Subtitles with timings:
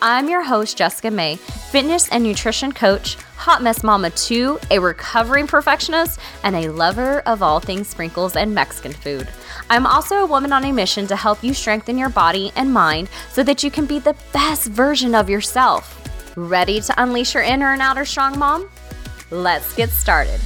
[0.00, 5.48] I'm your host, Jessica May, fitness and nutrition coach, hot mess mama too, a recovering
[5.48, 9.26] perfectionist, and a lover of all things sprinkles and Mexican food.
[9.68, 13.08] I'm also a woman on a mission to help you strengthen your body and mind
[13.32, 16.00] so that you can be the best version of yourself.
[16.36, 18.70] Ready to unleash your inner and outer strong mom?
[19.32, 20.40] Let's get started.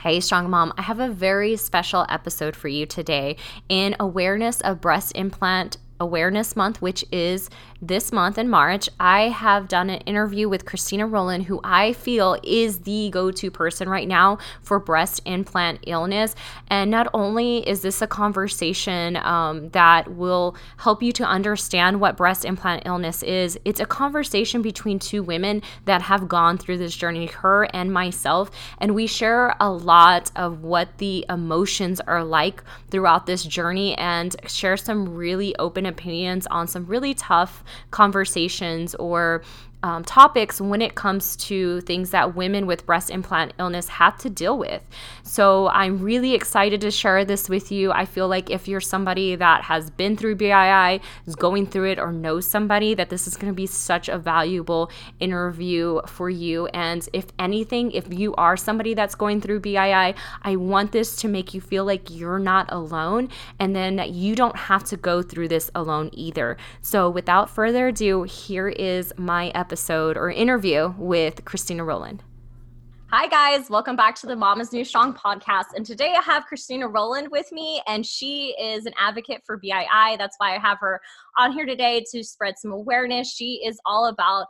[0.00, 3.36] Hey, Strong Mom, I have a very special episode for you today
[3.68, 9.68] in awareness of breast implant Awareness Month, which is this month in March, I have
[9.68, 14.08] done an interview with Christina Rowland, who I feel is the go to person right
[14.08, 16.34] now for breast implant illness.
[16.68, 22.16] And not only is this a conversation um, that will help you to understand what
[22.16, 26.96] breast implant illness is, it's a conversation between two women that have gone through this
[26.96, 28.50] journey, her and myself.
[28.78, 34.34] And we share a lot of what the emotions are like throughout this journey and
[34.48, 39.42] share some really open opinions on some really tough conversations or
[39.82, 44.30] um, topics when it comes to things that women with breast implant illness have to
[44.30, 44.82] deal with.
[45.28, 47.92] So I'm really excited to share this with you.
[47.92, 51.98] I feel like if you're somebody that has been through BII, is going through it,
[51.98, 54.90] or knows somebody, that this is going to be such a valuable
[55.20, 56.68] interview for you.
[56.68, 61.28] And if anything, if you are somebody that's going through BII, I want this to
[61.28, 65.48] make you feel like you're not alone and then you don't have to go through
[65.48, 66.56] this alone either.
[66.80, 72.22] So without further ado, here is my episode or interview with Christina Rowland.
[73.10, 73.70] Hi, guys.
[73.70, 75.68] Welcome back to the Mama's New Strong podcast.
[75.74, 80.18] And today I have Christina Rowland with me, and she is an advocate for BII.
[80.18, 81.00] That's why I have her
[81.38, 83.32] on here today to spread some awareness.
[83.32, 84.44] She is all about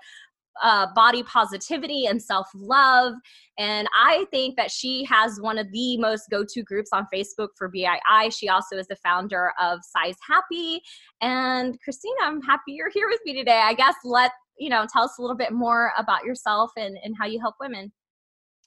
[0.60, 3.14] uh, body positivity and self love.
[3.60, 7.50] And I think that she has one of the most go to groups on Facebook
[7.56, 8.36] for BII.
[8.36, 10.80] She also is the founder of Size Happy.
[11.22, 13.60] And Christina, I'm happy you're here with me today.
[13.62, 17.14] I guess let you know tell us a little bit more about yourself and, and
[17.16, 17.92] how you help women.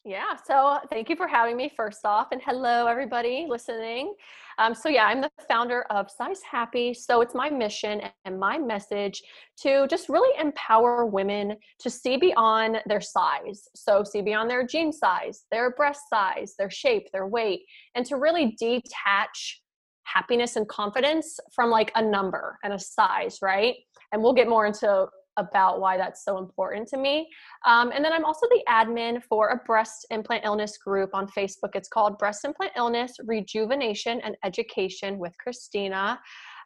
[0.04, 4.16] Yeah, so thank you for having me first off, and hello everybody listening.
[4.58, 6.92] Um, so, yeah, I'm the founder of Size Happy.
[6.96, 9.22] So, it's my mission and my message
[9.62, 13.68] to just really empower women to see beyond their size.
[13.76, 17.62] So, see beyond their jean size, their breast size, their shape, their weight,
[17.94, 19.62] and to really detach
[20.06, 23.76] happiness and confidence from like a number and a size, right?
[24.12, 27.28] And we'll get more into about why that's so important to me.
[27.66, 31.76] Um, and then I'm also the admin for a breast implant illness group on Facebook.
[31.76, 36.20] It's called Breast Implant Illness Rejuvenation and Education with Christina.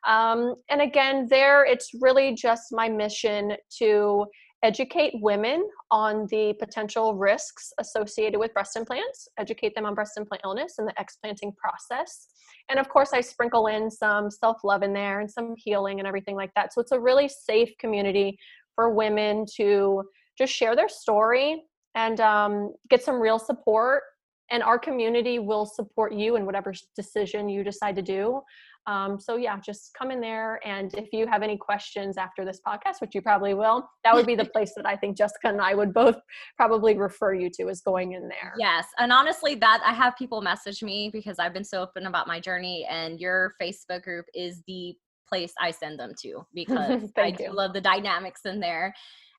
[0.08, 4.26] Um, and again, there it's really just my mission to
[4.64, 10.42] educate women on the potential risks associated with breast implants, educate them on breast implant
[10.44, 12.28] illness and the explanting process.
[12.70, 16.08] And of course, I sprinkle in some self love in there and some healing and
[16.08, 16.74] everything like that.
[16.74, 18.38] So it's a really safe community
[18.74, 20.04] for women to
[20.38, 21.64] just share their story
[21.96, 24.04] and um, get some real support.
[24.52, 28.42] And our community will support you in whatever decision you decide to do.
[28.88, 30.60] Um, so yeah, just come in there.
[30.64, 34.28] And if you have any questions after this podcast, which you probably will, that would
[34.28, 36.18] be the place that I think Jessica and I would both
[36.56, 38.54] probably refer you to is going in there.
[38.60, 38.86] Yes.
[39.00, 42.40] And honestly, that I have people message me because I've been so open about my
[42.40, 44.96] journey and your Facebook group is the
[45.28, 48.94] place I send them to because I do love the dynamics in there.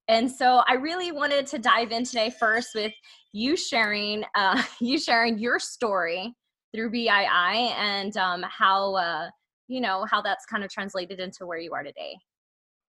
[0.09, 2.93] And so I really wanted to dive in today first with
[3.33, 6.34] you sharing uh, you sharing your story
[6.75, 9.28] through BII and um, how uh,
[9.69, 12.17] you know how that's kind of translated into where you are today.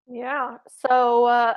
[0.08, 0.58] Yeah.
[0.86, 1.54] So uh,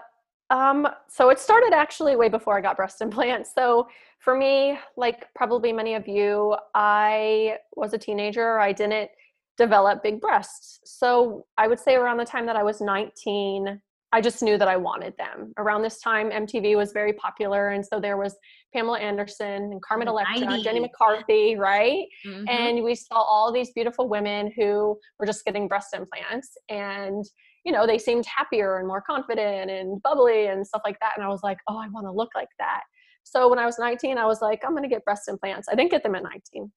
[0.51, 3.53] um, so it started actually way before I got breast implants.
[3.55, 3.89] So
[4.19, 8.59] for me, like probably many of you, I was a teenager.
[8.59, 9.11] I didn't
[9.57, 10.81] develop big breasts.
[10.85, 13.81] So I would say around the time that I was 19,
[14.13, 15.53] I just knew that I wanted them.
[15.57, 18.37] Around this time, MTV was very popular, and so there was
[18.75, 22.07] Pamela Anderson and Carmen Electra, Jenny McCarthy, right?
[22.27, 22.49] Mm-hmm.
[22.49, 27.25] And we saw all these beautiful women who were just getting breast implants, and
[27.65, 31.13] you know they seemed happier and more confident and bubbly and stuff like that.
[31.17, 32.83] And I was like, oh, I want to look like that.
[33.23, 35.69] So when I was 19, I was like, I'm going to get breast implants.
[35.71, 36.73] I didn't get them at 19.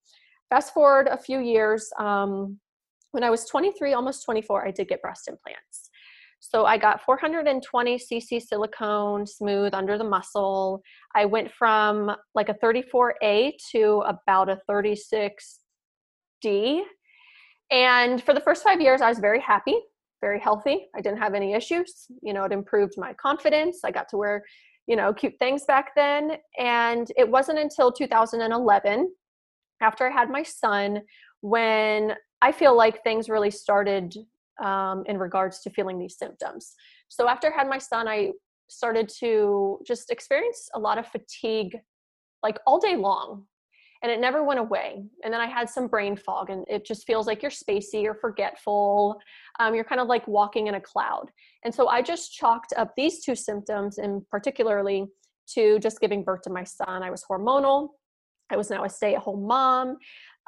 [0.50, 2.60] Fast forward a few years, um,
[3.12, 5.90] when I was 23, almost 24, I did get breast implants.
[6.46, 10.84] So I got 420 cc silicone smooth under the muscle.
[11.16, 16.82] I went from like a 34A to about a 36D.
[17.72, 19.80] And for the first five years, I was very happy,
[20.20, 20.88] very healthy.
[20.94, 22.08] I didn't have any issues.
[22.22, 23.80] You know, it improved my confidence.
[23.86, 24.44] I got to wear,
[24.86, 26.40] you know, cute things back then.
[26.60, 29.16] And it wasn't until 2011,
[29.80, 31.04] after I had my son,
[31.40, 34.14] when I feel like things really started
[34.62, 36.74] um, in regards to feeling these symptoms.
[37.08, 38.32] So after I had my son, I
[38.70, 41.80] started to just experience a lot of fatigue
[42.42, 43.46] like all day long
[44.02, 45.04] and it never went away.
[45.24, 48.16] And then i had some brain fog and it just feels like you're spacey you're
[48.16, 49.18] forgetful
[49.60, 51.30] um, you're kind of like walking in a cloud.
[51.64, 55.06] And so i just chalked up these two symptoms and particularly
[55.56, 57.04] to just giving birth to my son.
[57.04, 57.90] I was hormonal
[58.50, 59.98] i was now a stay-at-home mom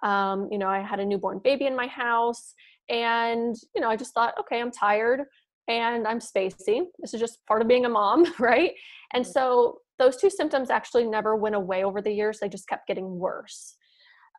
[0.05, 2.53] um, you know i had a newborn baby in my house
[2.89, 5.21] and you know i just thought okay i'm tired
[5.67, 6.81] and i'm spacey.
[6.99, 8.71] This is just part of being a mom right?
[9.13, 9.31] And mm.
[9.31, 13.17] so those two symptoms actually never went away over the years they just kept getting
[13.17, 13.75] worse.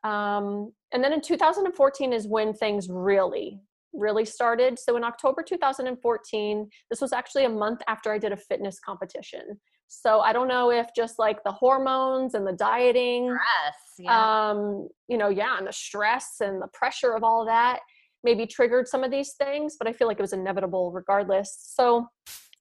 [0.04, 3.60] Um, and then in 2014 is when things really
[3.92, 4.78] really started.
[4.78, 9.58] So in october 2014 this was actually a month after i did a fitness competition
[9.88, 14.50] so i don't know if just like the hormones and the dieting stress, yeah.
[14.50, 17.80] um you know yeah and the stress and the pressure of all of that
[18.24, 21.70] maybe triggered some of these things but i feel like it was inevitable regardless.
[21.74, 22.06] So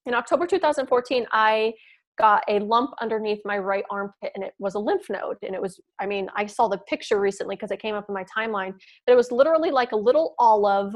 [0.05, 1.73] in october 2014 i
[2.17, 5.61] got a lump underneath my right armpit and it was a lymph node and it
[5.61, 8.73] was i mean i saw the picture recently because it came up in my timeline
[9.05, 10.93] but it was literally like a little olive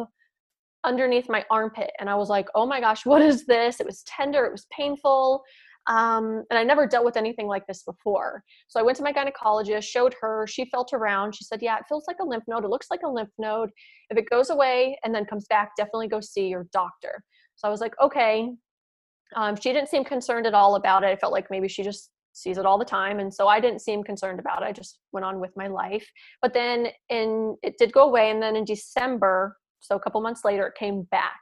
[0.85, 3.79] underneath my armpit and i was like oh my gosh what is this?
[3.79, 5.43] It was tender it was painful
[5.87, 8.43] um, and i never dealt with anything like this before.
[8.67, 11.85] So i went to my gynecologist showed her she felt around she said yeah it
[11.87, 13.69] feels like a lymph node it looks like a lymph node.
[14.09, 17.23] If it goes away and then comes back definitely go see your doctor.
[17.55, 18.49] So i was like okay.
[19.35, 21.07] Um, she didn't seem concerned at all about it.
[21.07, 23.81] I felt like maybe she just sees it all the time and so i didn't
[23.81, 24.65] seem concerned about it.
[24.65, 26.07] I just went on with my life.
[26.41, 30.43] But then in it did go away and then in december so a couple months
[30.43, 31.39] later it came back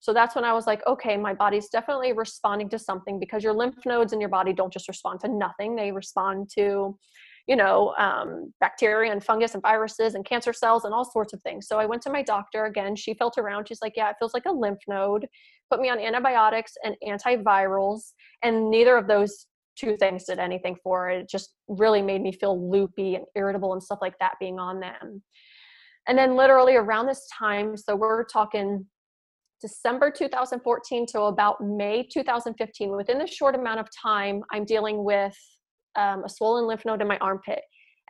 [0.00, 3.52] so that's when i was like okay my body's definitely responding to something because your
[3.52, 6.96] lymph nodes in your body don't just respond to nothing they respond to
[7.46, 11.42] you know um, bacteria and fungus and viruses and cancer cells and all sorts of
[11.42, 14.16] things so i went to my doctor again she felt around she's like yeah it
[14.18, 15.26] feels like a lymph node
[15.70, 18.12] put me on antibiotics and antivirals,
[18.42, 19.46] and neither of those
[19.76, 21.20] two things did anything for it.
[21.20, 24.80] It just really made me feel loopy and irritable and stuff like that being on
[24.80, 25.22] them.
[26.06, 28.86] And then, literally around this time, so we're talking
[29.60, 35.36] December 2014 to about May 2015, within a short amount of time, I'm dealing with
[35.96, 37.60] um, a swollen lymph node in my armpit.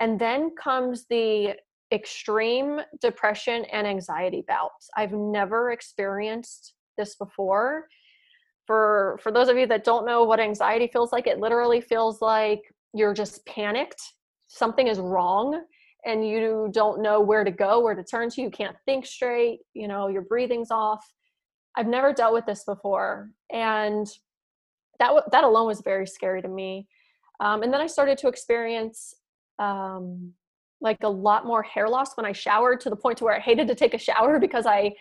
[0.00, 1.54] And then comes the
[1.92, 4.88] extreme depression and anxiety bouts.
[4.96, 7.86] I've never experienced this before.
[8.66, 12.20] For for those of you that don't know what anxiety feels like it literally feels
[12.20, 12.60] like
[12.92, 14.02] you're just panicked.
[14.48, 15.62] Something is wrong
[16.04, 18.42] and you don't know where to go where to turn to.
[18.42, 19.60] You can't think straight.
[19.72, 21.02] You know your breathing's off
[21.78, 24.06] i've never dealt with this before and
[24.98, 26.86] that that alone was very scary to me
[27.40, 29.14] um, and then i started to experience
[29.58, 30.32] um,
[30.80, 33.40] like a lot more hair loss when i showered to the point to where i
[33.40, 34.92] hated to take a shower because i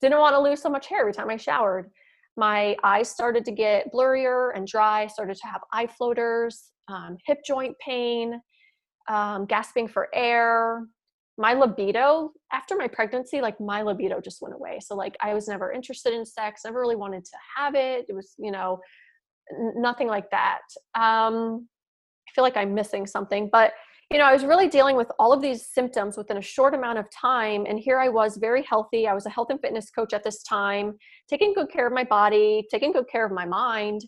[0.00, 1.90] didn't want to lose so much hair every time I showered.
[2.36, 7.38] My eyes started to get blurrier and dry, started to have eye floaters, um, hip
[7.46, 8.40] joint pain,
[9.08, 10.86] um, gasping for air.
[11.38, 14.80] My libido, after my pregnancy, like my libido just went away.
[14.80, 18.06] So, like, I was never interested in sex, never really wanted to have it.
[18.08, 18.80] It was, you know,
[19.76, 20.62] nothing like that.
[20.94, 21.68] Um,
[22.28, 23.72] I feel like I'm missing something, but
[24.10, 26.98] you know, I was really dealing with all of these symptoms within a short amount
[26.98, 27.66] of time.
[27.66, 29.08] And here I was, very healthy.
[29.08, 30.94] I was a health and fitness coach at this time,
[31.28, 34.02] taking good care of my body, taking good care of my mind.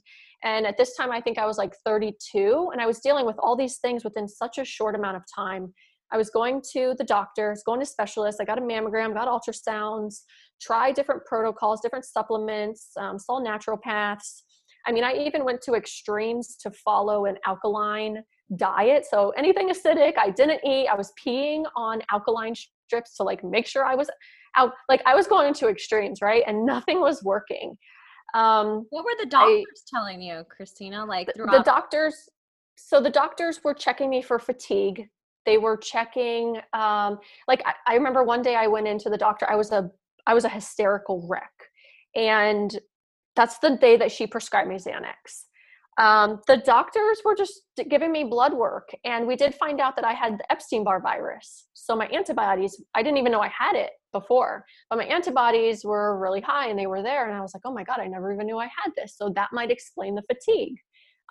[0.45, 3.35] And at this time, I think I was like 32, and I was dealing with
[3.41, 5.75] all these things within such a short amount of time.
[6.13, 8.41] I was going to the doctors, going to specialists.
[8.41, 10.23] I got a mammogram, got ultrasounds,
[10.61, 14.43] tried different protocols, different supplements, um, saw naturopaths.
[14.87, 18.23] I mean, I even went to extremes to follow an alkaline
[18.57, 19.05] diet.
[19.09, 20.89] So anything acidic, I didn't eat.
[20.89, 24.09] I was peeing on alkaline strips to like make sure I was
[24.57, 24.73] out.
[24.89, 26.43] Like I was going to extremes, right?
[26.47, 27.77] And nothing was working.
[28.35, 31.05] Um, what were the doctors I, telling you, Christina?
[31.05, 32.29] Like the, the doctors.
[32.77, 35.09] So the doctors were checking me for fatigue.
[35.49, 36.59] They were checking.
[36.75, 39.51] Um, like I, I remember one day I went into the doctor.
[39.51, 39.91] I was a
[40.27, 41.53] I was a hysterical wreck,
[42.15, 42.79] and
[43.35, 45.47] that's the day that she prescribed me Xanax
[45.99, 50.05] um, the doctors were just giving me blood work and we did find out that
[50.05, 53.91] i had the epstein-barr virus so my antibodies i didn't even know i had it
[54.13, 57.63] before but my antibodies were really high and they were there and i was like
[57.65, 60.23] oh my god i never even knew i had this so that might explain the
[60.23, 60.77] fatigue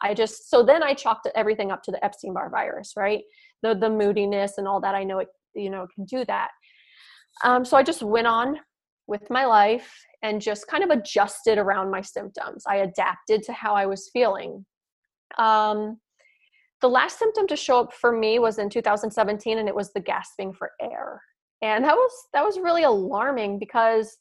[0.01, 3.23] i just so then i chalked everything up to the epstein-barr virus right
[3.63, 6.49] the the moodiness and all that i know it you know can do that
[7.43, 8.57] Um, so I just went on
[9.07, 12.63] with my life and just kind of adjusted around my symptoms.
[12.67, 14.65] I adapted to how I was feeling.
[15.37, 15.99] Um,
[16.81, 19.99] the last symptom to show up for me was in 2017, and it was the
[19.99, 21.21] gasping for air.
[21.61, 24.17] And that was that was really alarming because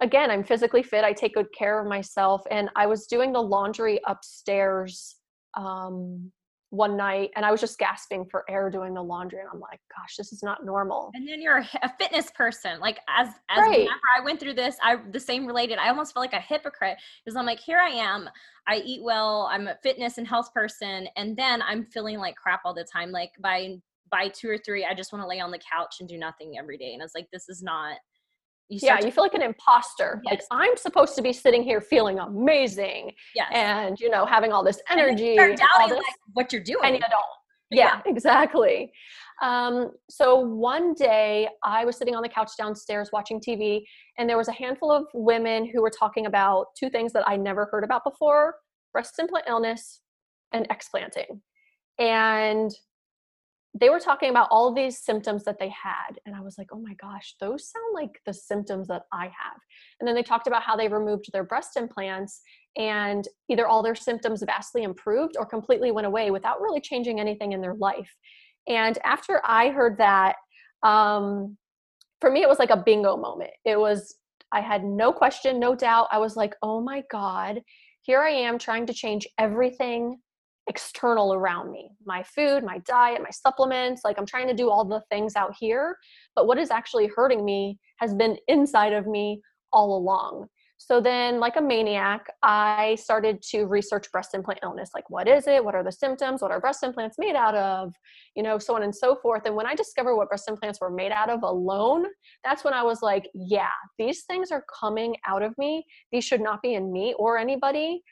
[0.00, 1.04] again, I'm physically fit.
[1.04, 5.16] I take good care of myself, and I was doing the laundry upstairs
[5.56, 6.32] um,
[6.70, 9.80] one night and I was just gasping for air doing the laundry and I'm like,
[9.94, 11.10] gosh, this is not normal.
[11.14, 12.78] And then you're a fitness person.
[12.78, 13.80] Like as as right.
[13.80, 15.78] whenever I went through this, I the same related.
[15.78, 18.28] I almost felt like a hypocrite because I'm like, here I am.
[18.68, 22.60] I eat well, I'm a fitness and health person, and then I'm feeling like crap
[22.64, 23.10] all the time.
[23.10, 23.78] Like by
[24.10, 26.56] by two or three, I just want to lay on the couch and do nothing
[26.56, 26.92] every day.
[26.92, 27.96] And I was like, this is not
[28.70, 30.32] you yeah to- you feel like an imposter yes.
[30.32, 33.50] like i'm supposed to be sitting here feeling amazing yes.
[33.52, 37.00] and you know having all this energy and doubting like, what you're doing and you
[37.00, 37.24] don't
[37.70, 38.10] yeah, yeah.
[38.10, 38.90] exactly
[39.42, 43.82] um, so one day i was sitting on the couch downstairs watching tv
[44.18, 47.36] and there was a handful of women who were talking about two things that i
[47.36, 48.54] never heard about before
[48.92, 50.00] breast implant illness
[50.52, 51.40] and explanting
[51.98, 52.72] and
[53.78, 56.80] they were talking about all these symptoms that they had and i was like oh
[56.80, 59.60] my gosh those sound like the symptoms that i have.
[59.98, 62.40] And then they talked about how they removed their breast implants
[62.76, 67.52] and either all their symptoms vastly improved or completely went away without really changing anything
[67.52, 68.10] in their life.
[68.66, 70.36] And after i heard that
[70.82, 71.56] um,
[72.20, 73.50] for me it was like a bingo moment.
[73.64, 74.16] It was
[74.52, 76.08] i had no question no doubt.
[76.10, 77.60] I was like oh my god
[78.02, 80.18] here i am trying to change everything
[80.68, 84.84] external around me my food my diet my supplements like i'm trying to do all
[84.84, 85.96] the things out here
[86.36, 89.40] but what is actually hurting me has been inside of me
[89.72, 90.46] all along.
[90.82, 95.46] So then like a maniac i started to research breast implant illness like what is
[95.46, 95.62] it?
[95.62, 96.40] What are the symptoms?
[96.40, 97.92] What are breast implants made out of?
[98.34, 99.42] You know so on and so forth.
[99.44, 102.06] And when i discovered what breast implants were made out of alone
[102.42, 105.84] that's when i was like yeah these things are coming out of me.
[106.12, 108.02] These should not be in me or anybody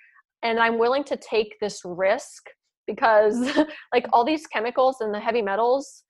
[0.43, 2.45] and i'm willing to take this risk
[2.87, 3.57] because
[3.95, 6.05] like all these chemicals and the heavy metals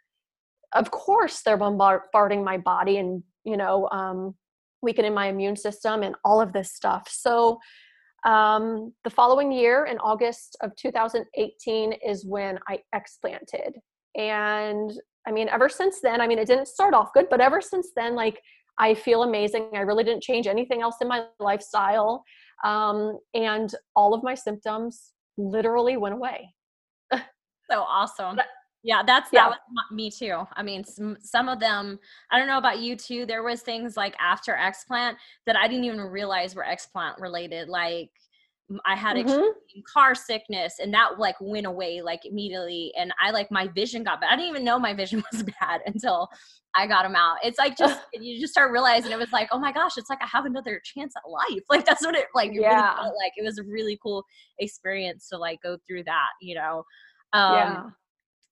[0.74, 4.34] of course they're bombarding my body and you know um,
[4.82, 7.08] weakening my immune system and all of this stuff.
[7.10, 7.58] So
[8.24, 13.74] um, the following year in august of 2018 is when i explanted.
[14.16, 14.92] And
[15.26, 17.90] i mean ever since then i mean it didn't start off good but ever since
[17.94, 18.40] then like
[18.78, 22.24] i feel amazing i really didn't change anything else in my lifestyle
[22.64, 26.54] um, and all of my symptoms literally went away.
[27.12, 28.36] so awesome.
[28.36, 28.46] But,
[28.84, 29.48] yeah, that's yeah.
[29.48, 30.44] that was me too.
[30.54, 31.98] I mean, some some of them.
[32.30, 33.26] I don't know about you too.
[33.26, 35.16] There was things like after explant
[35.46, 38.10] that I didn't even realize were explant related, like
[38.84, 39.80] I had mm-hmm.
[39.92, 42.92] car sickness and that like went away like immediately.
[42.98, 44.30] And I like my vision got bad.
[44.32, 46.28] I didn't even know my vision was bad until
[46.74, 47.36] I got them out.
[47.42, 50.22] It's like just, you just start realizing it was like, oh my gosh, it's like
[50.22, 51.62] I have another chance at life.
[51.70, 52.68] Like that's what it like, yeah.
[52.68, 53.32] really felt like.
[53.36, 54.24] It was a really cool
[54.58, 56.84] experience to like go through that, you know?
[57.32, 57.82] Um, yeah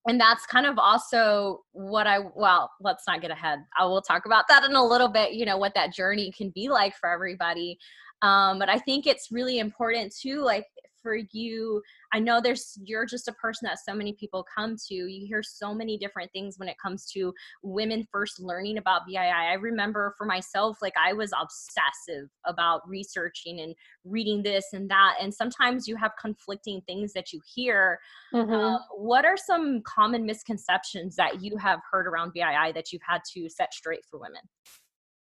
[0.07, 3.59] and that's kind of also what I well, let's not get ahead.
[3.79, 6.51] I will talk about that in a little bit, you know, what that journey can
[6.55, 7.77] be like for everybody.
[8.23, 10.67] Um, but I think it's really important too, like
[11.07, 11.81] for you
[12.13, 15.41] i know there's you're just a person that so many people come to you hear
[15.41, 17.33] so many different things when it comes to
[17.63, 23.61] women first learning about bii i remember for myself like i was obsessive about researching
[23.61, 23.73] and
[24.05, 28.01] reading this and that and sometimes you have conflicting things that you hear
[28.35, 28.53] mm-hmm.
[28.53, 33.21] um, what are some common misconceptions that you have heard around bii that you've had
[33.33, 34.43] to set straight for women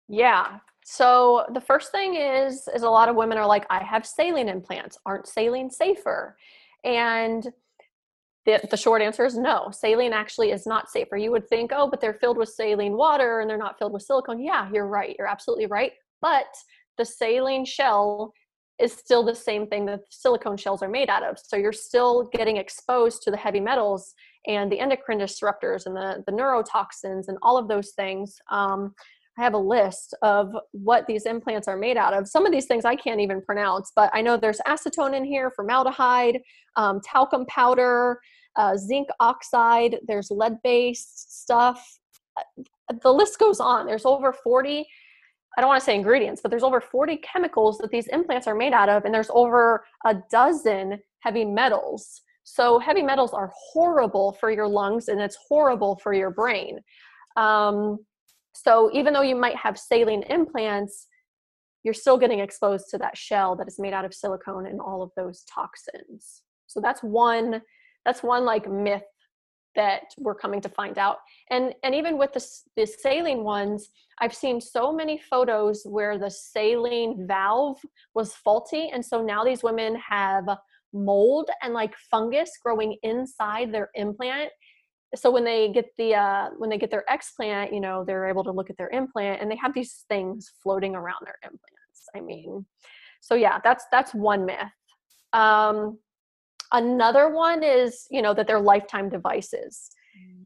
[0.10, 0.60] yeah.
[0.90, 4.48] So the first thing is is a lot of women are like I have saline
[4.48, 4.98] implants.
[5.06, 6.38] Aren't saline safer?
[6.86, 7.46] And
[8.46, 9.70] the, the short answer is no.
[9.72, 11.18] Saline actually is not safer.
[11.18, 14.04] You would think, "Oh, but they're filled with saline water and they're not filled with
[14.04, 15.14] silicone." Yeah, you're right.
[15.20, 15.92] You're absolutely right.
[16.22, 16.48] But
[16.98, 18.32] the saline shell
[18.80, 21.38] is still the same thing that silicone shells are made out of.
[21.38, 24.14] So you're still getting exposed to the heavy metals
[24.46, 28.40] and the endocrine disruptors and the, the neurotoxins and all of those things.
[28.50, 28.96] Um,
[29.38, 32.28] I have a list of what these implants are made out of.
[32.28, 35.52] Some of these things I can't even pronounce, but I know there's acetone in here,
[35.56, 36.40] formaldehyde,
[36.76, 38.20] um, talcum powder,
[38.56, 42.00] uh, zinc oxide, there's lead based stuff.
[42.36, 43.86] Uh, the list goes on.
[43.86, 44.88] There's over 40,
[45.58, 48.56] I don't want to say ingredients, but there's over 40 chemicals that these implants are
[48.56, 52.22] made out of, and there's over a dozen heavy metals.
[52.44, 56.80] So, heavy metals are horrible for your lungs and it's horrible for your brain.
[57.36, 58.00] Um,
[58.64, 61.08] so even though you might have saline implants,
[61.84, 65.02] you're still getting exposed to that shell that is made out of silicone and all
[65.02, 66.42] of those toxins.
[66.66, 67.62] So that's one
[68.06, 69.04] that's one like myth
[69.76, 71.18] that we're coming to find out.
[71.52, 72.46] And and even with the
[72.76, 77.80] the saline ones, I've seen so many photos where the saline valve
[78.16, 80.46] was faulty, and so now these women have
[80.94, 84.50] mold and like fungus growing inside their implant.
[85.16, 88.44] So when they get the uh, when they get their explant, you know, they're able
[88.44, 92.10] to look at their implant, and they have these things floating around their implants.
[92.16, 92.66] I mean,
[93.22, 94.58] so yeah, that's that's one myth.
[95.34, 96.00] Um,
[96.72, 99.90] another one is you know that they're lifetime devices.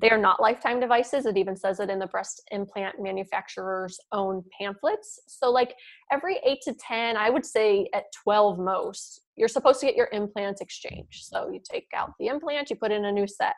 [0.02, 1.28] They are not lifetime devices.
[1.28, 5.20] It even says it in the breast implant manufacturer's own pamphlets.
[5.28, 5.76] So, like
[6.12, 10.10] every eight to 10, I would say at 12 most, you're supposed to get your
[10.12, 11.26] implants exchanged.
[11.26, 13.56] So, you take out the implant, you put in a new set.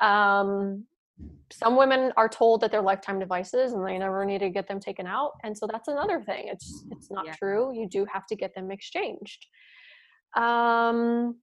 [0.00, 0.86] Um,
[1.52, 4.80] some women are told that they're lifetime devices and they never need to get them
[4.80, 7.32] taken out and so that's another thing it's it's not yeah.
[7.34, 9.46] true you do have to get them exchanged
[10.36, 11.36] um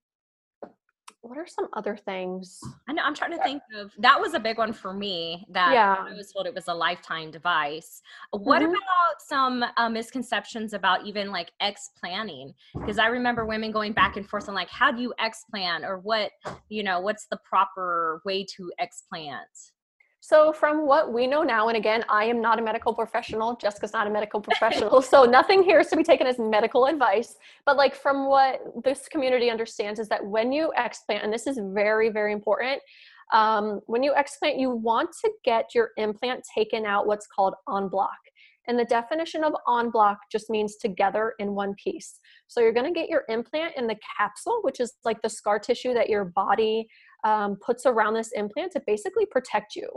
[1.22, 2.60] what are some other things?
[2.88, 5.74] I know I'm trying to think of that was a big one for me that
[5.74, 5.96] yeah.
[6.00, 8.02] I was told it was a lifetime device.
[8.32, 8.72] What mm-hmm.
[8.72, 12.54] about some uh, misconceptions about even like explanting?
[12.74, 16.00] Because I remember women going back and forth on like how do you explant or
[16.00, 16.32] what,
[16.70, 19.72] you know, what's the proper way to explant?
[20.24, 23.92] So, from what we know now, and again, I am not a medical professional, Jessica's
[23.92, 27.38] not a medical professional, so nothing here is to be taken as medical advice.
[27.66, 31.60] But, like, from what this community understands, is that when you explant, and this is
[31.74, 32.84] very, very important,
[33.34, 37.88] um, when you explant, you want to get your implant taken out what's called en
[37.88, 38.12] bloc.
[38.68, 42.20] And the definition of en bloc just means together in one piece.
[42.48, 45.58] So you're going to get your implant in the capsule, which is like the scar
[45.58, 46.88] tissue that your body
[47.24, 49.88] um, puts around this implant to basically protect you.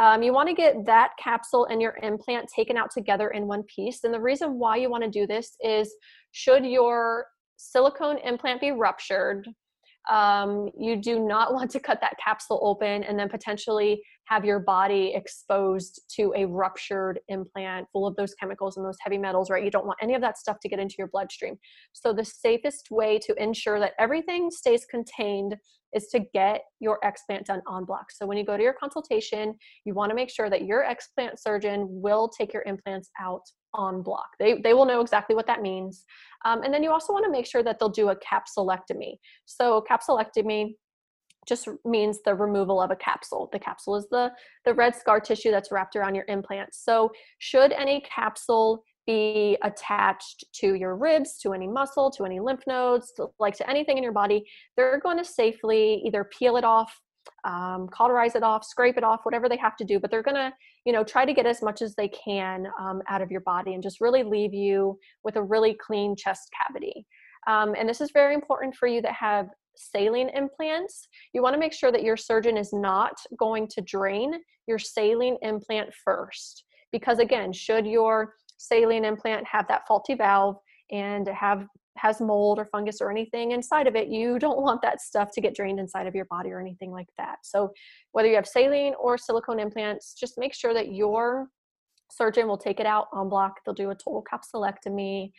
[0.00, 3.62] Um, you want to get that capsule and your implant taken out together in one
[3.64, 4.02] piece.
[4.02, 5.94] And the reason why you want to do this is
[6.32, 7.26] should your
[7.56, 9.46] silicone implant be ruptured,
[10.10, 14.60] um, you do not want to cut that capsule open and then potentially have your
[14.60, 19.64] body exposed to a ruptured implant full of those chemicals and those heavy metals, right?
[19.64, 21.56] You don't want any of that stuff to get into your bloodstream.
[21.92, 25.56] So, the safest way to ensure that everything stays contained
[25.94, 28.10] is to get your explant done en bloc.
[28.10, 31.38] So, when you go to your consultation, you want to make sure that your explant
[31.38, 33.42] surgeon will take your implants out
[33.78, 34.26] en bloc.
[34.38, 36.04] They, they will know exactly what that means.
[36.44, 39.18] Um, and then you also want to make sure that they'll do a capsulectomy.
[39.44, 40.74] So, capsulectomy
[41.46, 43.48] just means the removal of a capsule.
[43.52, 44.32] The capsule is the,
[44.64, 46.74] the red scar tissue that's wrapped around your implant.
[46.74, 52.62] So, should any capsule be attached to your ribs, to any muscle, to any lymph
[52.66, 54.44] nodes, to, like to anything in your body,
[54.76, 56.98] they're going to safely either peel it off,
[57.44, 60.00] um, cauterize it off, scrape it off, whatever they have to do.
[60.00, 60.52] But they're going to,
[60.86, 63.74] you know, try to get as much as they can um, out of your body
[63.74, 67.06] and just really leave you with a really clean chest cavity.
[67.46, 71.60] Um, and this is very important for you that have saline implants, you want to
[71.60, 74.34] make sure that your surgeon is not going to drain
[74.66, 76.64] your saline implant first.
[76.92, 80.56] Because again, should your saline implant have that faulty valve
[80.90, 85.00] and have has mold or fungus or anything inside of it, you don't want that
[85.00, 87.36] stuff to get drained inside of your body or anything like that.
[87.42, 87.72] So,
[88.12, 91.48] whether you have saline or silicone implants, just make sure that your
[92.10, 93.60] surgeon will take it out en bloc.
[93.64, 95.30] They'll do a total capsulectomy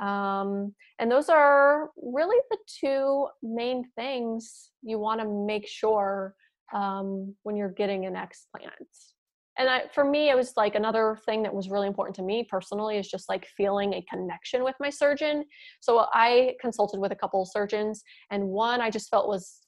[0.00, 6.34] um, and those are really the two main things you want to make sure
[6.72, 8.70] um, when you're getting an explant.
[9.58, 12.46] And I, for me, it was like another thing that was really important to me
[12.48, 15.44] personally is just like feeling a connection with my surgeon.
[15.80, 19.60] So I consulted with a couple of surgeons, and one I just felt was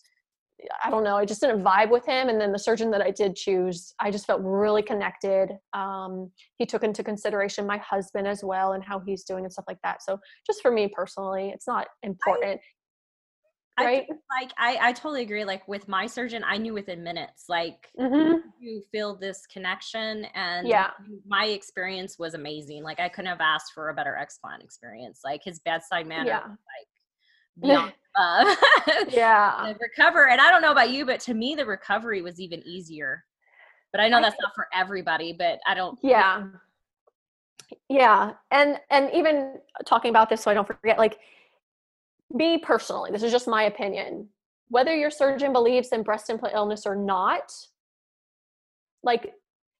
[0.85, 2.29] I don't know, I just didn't vibe with him.
[2.29, 5.51] And then the surgeon that I did choose, I just felt really connected.
[5.73, 9.67] Um, he took into consideration my husband as well and how he's doing and stuff
[9.69, 10.03] like that.
[10.03, 12.61] So just for me personally, it's not important.
[13.79, 14.07] I, right?
[14.11, 15.45] I like I, I totally agree.
[15.45, 17.45] Like with my surgeon, I knew within minutes.
[17.49, 18.39] Like mm-hmm.
[18.59, 20.91] you feel this connection, and yeah,
[21.27, 22.83] my experience was amazing.
[22.83, 25.21] Like I couldn't have asked for a better explant experience.
[25.25, 26.41] Like his bedside manner, yeah.
[26.41, 26.89] like
[27.61, 28.55] beyond uh,
[29.09, 32.63] yeah recover and i don't know about you but to me the recovery was even
[32.67, 33.25] easier
[33.93, 36.45] but i know that's not for everybody but i don't yeah.
[37.89, 39.55] yeah and and even
[39.87, 41.19] talking about this so i don't forget like
[42.33, 44.29] me personally this is just my opinion
[44.69, 47.53] whether your surgeon believes in breast implant illness or not
[49.03, 49.33] like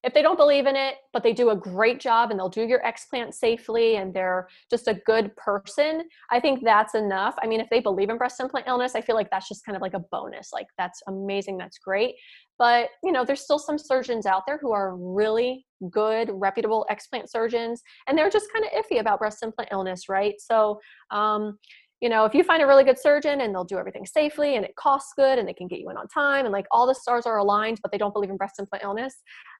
[0.03, 2.63] if they don't believe in it, but they do a great job and they'll do
[2.63, 7.35] your explant safely and they're just a good person, I think that's enough.
[7.41, 9.75] I mean, if they believe in breast implant illness, I feel like that's just kind
[9.75, 10.51] of like a bonus.
[10.53, 12.15] Like, that's amazing, that's great.
[12.57, 17.29] But, you know, there's still some surgeons out there who are really good, reputable explant
[17.29, 20.35] surgeons, and they're just kind of iffy about breast implant illness, right?
[20.39, 20.79] So,
[21.11, 21.57] um,
[22.01, 24.63] you know, if you find a really good surgeon and they'll do everything safely and
[24.63, 26.95] it costs good and they can get you in on time and like all the
[26.95, 29.15] stars are aligned, but they don't believe in breast implant illness,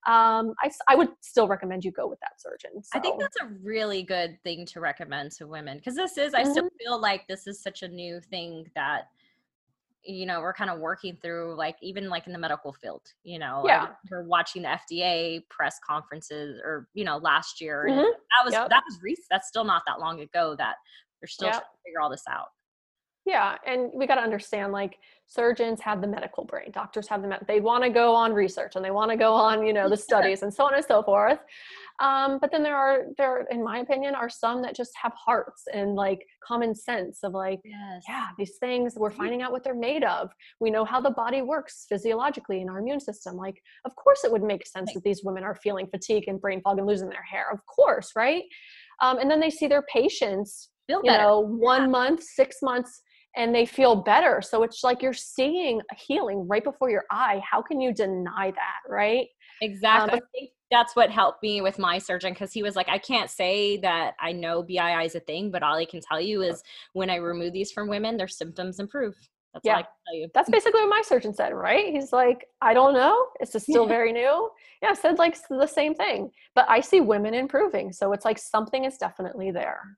[0.08, 2.82] um, I, I would still recommend you go with that surgeon.
[2.82, 2.98] So.
[2.98, 6.44] I think that's a really good thing to recommend to women because this is, I
[6.44, 6.52] mm-hmm.
[6.52, 9.08] still feel like this is such a new thing that
[10.02, 13.38] you know we're kind of working through like even like in the medical field you
[13.38, 18.00] know yeah we're watching the fda press conferences or you know last year mm-hmm.
[18.00, 18.70] that was yep.
[18.70, 20.76] that was recent that's still not that long ago that
[21.22, 21.54] they're still yep.
[21.54, 22.48] trying to figure all this out.
[23.26, 27.28] Yeah, and we got to understand like surgeons have the medical brain, doctors have the
[27.28, 29.88] med- they want to go on research and they want to go on you know
[29.88, 31.40] the studies and so on and so forth.
[32.00, 35.66] Um, but then there are there, in my opinion, are some that just have hearts
[35.74, 38.04] and like common sense of like, yes.
[38.08, 40.32] yeah, these things we're finding out what they're made of.
[40.62, 43.36] We know how the body works physiologically in our immune system.
[43.36, 46.62] Like, of course, it would make sense that these women are feeling fatigue and brain
[46.62, 47.48] fog and losing their hair.
[47.52, 48.44] Of course, right?
[49.02, 51.88] Um, and then they see their patients feel you know one yeah.
[51.88, 53.02] month six months
[53.36, 57.42] and they feel better so it's like you're seeing a healing right before your eye
[57.50, 59.28] how can you deny that right
[59.62, 62.90] exactly um, i think that's what helped me with my surgeon because he was like
[62.90, 66.20] i can't say that i know bii is a thing but all i can tell
[66.20, 69.16] you is when i remove these from women their symptoms improve
[69.54, 69.74] that's yeah.
[69.74, 70.28] all I can tell you.
[70.36, 71.92] That's basically what my surgeon said, right?
[71.92, 73.28] He's like, I don't know.
[73.40, 74.50] It's just still very new.
[74.82, 76.30] Yeah, I said like the same thing.
[76.54, 77.92] But I see women improving.
[77.92, 79.98] So it's like something is definitely there.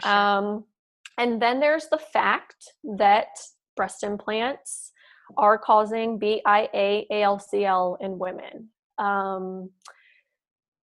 [0.00, 0.12] sure.
[0.12, 0.64] Um,
[1.18, 3.28] and then there's the fact that
[3.76, 4.92] breast implants
[5.36, 8.68] are causing BIA ALCL in women.
[8.98, 9.70] Um,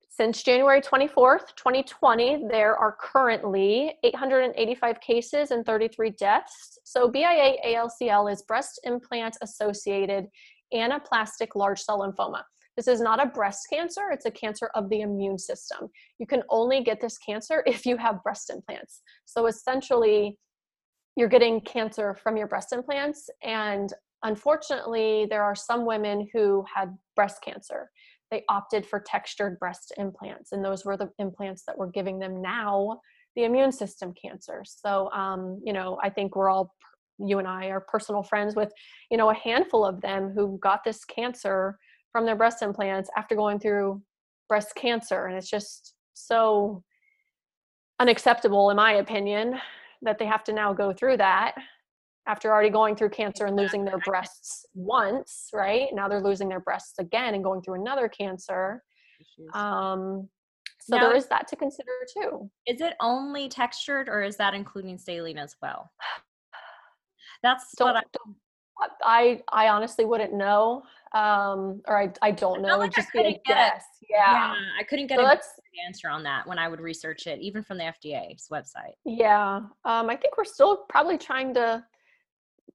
[0.09, 6.77] since January 24th, 2020, there are currently 885 cases and 33 deaths.
[6.83, 10.27] So, BIA ALCL is breast implant associated
[10.71, 12.43] anaplastic large cell lymphoma.
[12.75, 15.89] This is not a breast cancer, it's a cancer of the immune system.
[16.19, 19.01] You can only get this cancer if you have breast implants.
[19.25, 20.37] So essentially,
[21.15, 23.29] you're getting cancer from your breast implants.
[23.43, 27.91] And unfortunately, there are some women who had breast cancer.
[28.31, 32.41] They opted for textured breast implants, and those were the implants that were giving them
[32.41, 32.99] now
[33.35, 34.63] the immune system cancer.
[34.65, 36.73] So, um, you know, I think we're all
[37.19, 38.71] you and I are personal friends with,
[39.11, 41.77] you know, a handful of them who got this cancer
[42.13, 44.01] from their breast implants after going through
[44.47, 45.25] breast cancer.
[45.25, 46.81] And it's just so
[47.99, 49.55] unacceptable, in my opinion,
[50.03, 51.55] that they have to now go through that
[52.25, 55.89] after already going through cancer and losing their breasts once, right?
[55.91, 58.81] Now they're losing their breasts again and going through another cancer.
[59.53, 60.29] Um,
[60.79, 62.49] so now, there is that to consider too.
[62.67, 65.89] Is it only textured or is that including saline as well?
[67.41, 68.19] That's don't, what I,
[69.03, 70.83] I I honestly wouldn't know
[71.13, 72.79] um, or I, I don't know.
[72.79, 73.83] Like just I couldn't get guess.
[74.09, 74.33] Yeah.
[74.33, 74.55] yeah.
[74.79, 75.39] I couldn't get so a
[75.87, 78.95] answer on that when I would research it, even from the FDA's website.
[79.05, 81.83] Yeah, um, I think we're still probably trying to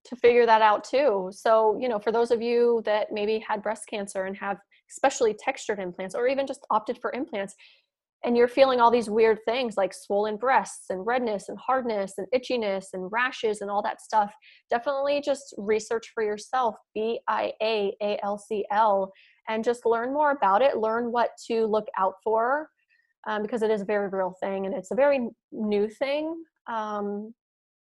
[0.05, 1.31] to figure that out too.
[1.33, 4.59] So you know, for those of you that maybe had breast cancer and have
[4.89, 7.57] especially textured implants, or even just opted for implants,
[8.25, 12.27] and you're feeling all these weird things like swollen breasts and redness and hardness and
[12.35, 14.35] itchiness and rashes and all that stuff,
[14.71, 19.13] definitely just research for yourself B I A A L C L
[19.49, 22.69] and just learn more about it, learn what to look out for
[23.29, 26.35] um, because it is a very real thing and it's a very new thing.
[26.67, 27.33] Um,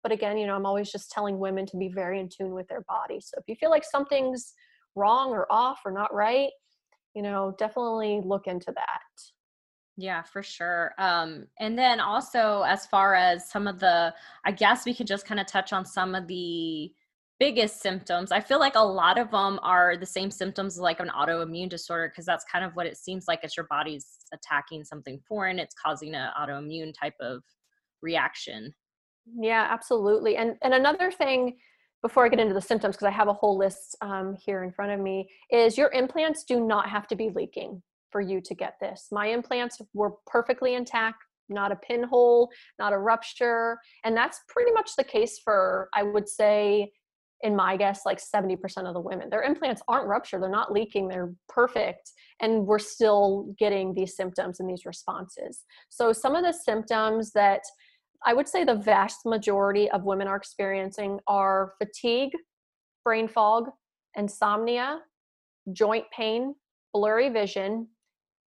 [0.03, 2.69] but again, you know, I'm always just telling women to be very in tune with
[2.69, 3.21] their body.
[3.21, 4.55] So if you feel like something's
[4.95, 6.51] wrong or off or not right,
[7.15, 9.38] you know, definitely look into that.
[10.01, 10.93] Yeah, for sure.
[10.97, 15.27] Um, and then also, as far as some of the, I guess we could just
[15.27, 16.93] kind of touch on some of the
[17.41, 18.31] biggest symptoms.
[18.31, 22.09] I feel like a lot of them are the same symptoms like an autoimmune disorder
[22.09, 23.41] because that's kind of what it seems like.
[23.43, 25.59] It's your body's attacking something foreign.
[25.59, 27.43] It's causing an autoimmune type of
[28.01, 28.73] reaction.
[29.37, 30.37] Yeah, absolutely.
[30.37, 31.57] And and another thing
[32.03, 34.71] before I get into the symptoms, because I have a whole list um, here in
[34.71, 38.55] front of me, is your implants do not have to be leaking for you to
[38.55, 39.09] get this.
[39.13, 41.19] My implants were perfectly intact,
[41.49, 43.79] not a pinhole, not a rupture.
[44.05, 46.91] And that's pretty much the case for, I would say,
[47.43, 49.31] in my guess, like 70% of the women.
[49.31, 52.11] Their implants aren't ruptured, they're not leaking, they're perfect.
[52.41, 55.65] And we're still getting these symptoms and these responses.
[55.89, 57.63] So, some of the symptoms that
[58.25, 62.33] I would say the vast majority of women are experiencing are fatigue,
[63.05, 63.71] brain fog,
[64.17, 65.01] insomnia,
[65.73, 66.55] joint pain,
[66.93, 67.89] blurry vision,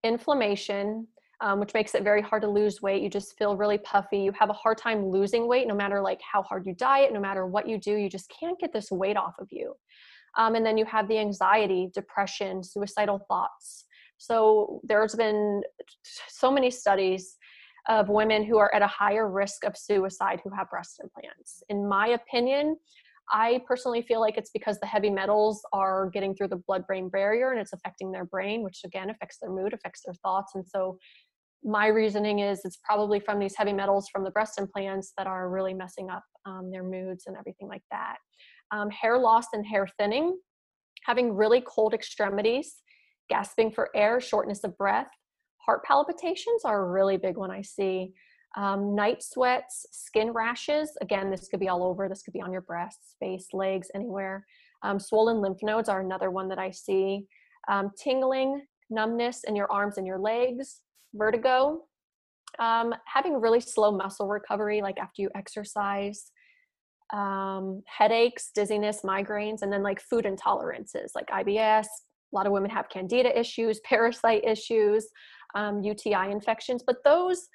[0.05, 1.07] inflammation,
[1.41, 3.03] um, which makes it very hard to lose weight.
[3.03, 4.19] You just feel really puffy.
[4.19, 7.21] You have a hard time losing weight, no matter like how hard you diet, no
[7.21, 7.95] matter what you do.
[7.97, 9.75] You just can't get this weight off of you.
[10.39, 13.87] Um, and then you have the anxiety, depression, suicidal thoughts.
[14.19, 15.63] So there's been
[16.29, 17.37] so many studies
[17.89, 21.63] of women who are at a higher risk of suicide who have breast implants.
[21.69, 22.77] In my opinion,
[23.33, 27.09] I personally feel like it's because the heavy metals are getting through the blood brain
[27.09, 30.53] barrier and it's affecting their brain, which again affects their mood, affects their thoughts.
[30.55, 30.99] And so
[31.63, 35.51] my reasoning is it's probably from these heavy metals from the breast implants that are
[35.51, 38.17] really messing up um, their moods and everything like that.
[38.73, 40.39] Um, hair loss and hair thinning,
[41.05, 42.77] having really cold extremities,
[43.29, 45.09] gasping for air, shortness of breath,
[45.59, 48.13] heart palpitations are a really big one I see.
[48.57, 50.97] Um, night sweats, skin rashes.
[51.01, 52.09] Again, this could be all over.
[52.09, 54.45] This could be on your breasts, face, legs, anywhere.
[54.83, 57.27] Um, swollen lymph nodes are another one that I see.
[57.69, 60.81] Um, tingling, numbness in your arms and your legs,
[61.15, 61.83] vertigo.
[62.59, 66.33] Um, having really slow muscle recovery, like after you exercise.
[67.13, 71.87] Um, headaches, dizziness, migraines, and then like food intolerances like IBS.
[71.87, 75.09] A lot of women have candida issues, parasite issues,
[75.57, 77.49] UTI um, infections, but those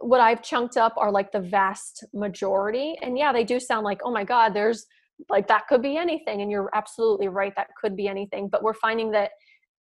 [0.00, 2.96] what I've chunked up are like the vast majority.
[3.02, 4.86] And yeah, they do sound like, oh my God, there's
[5.30, 6.42] like that could be anything.
[6.42, 8.48] And you're absolutely right, that could be anything.
[8.48, 9.30] But we're finding that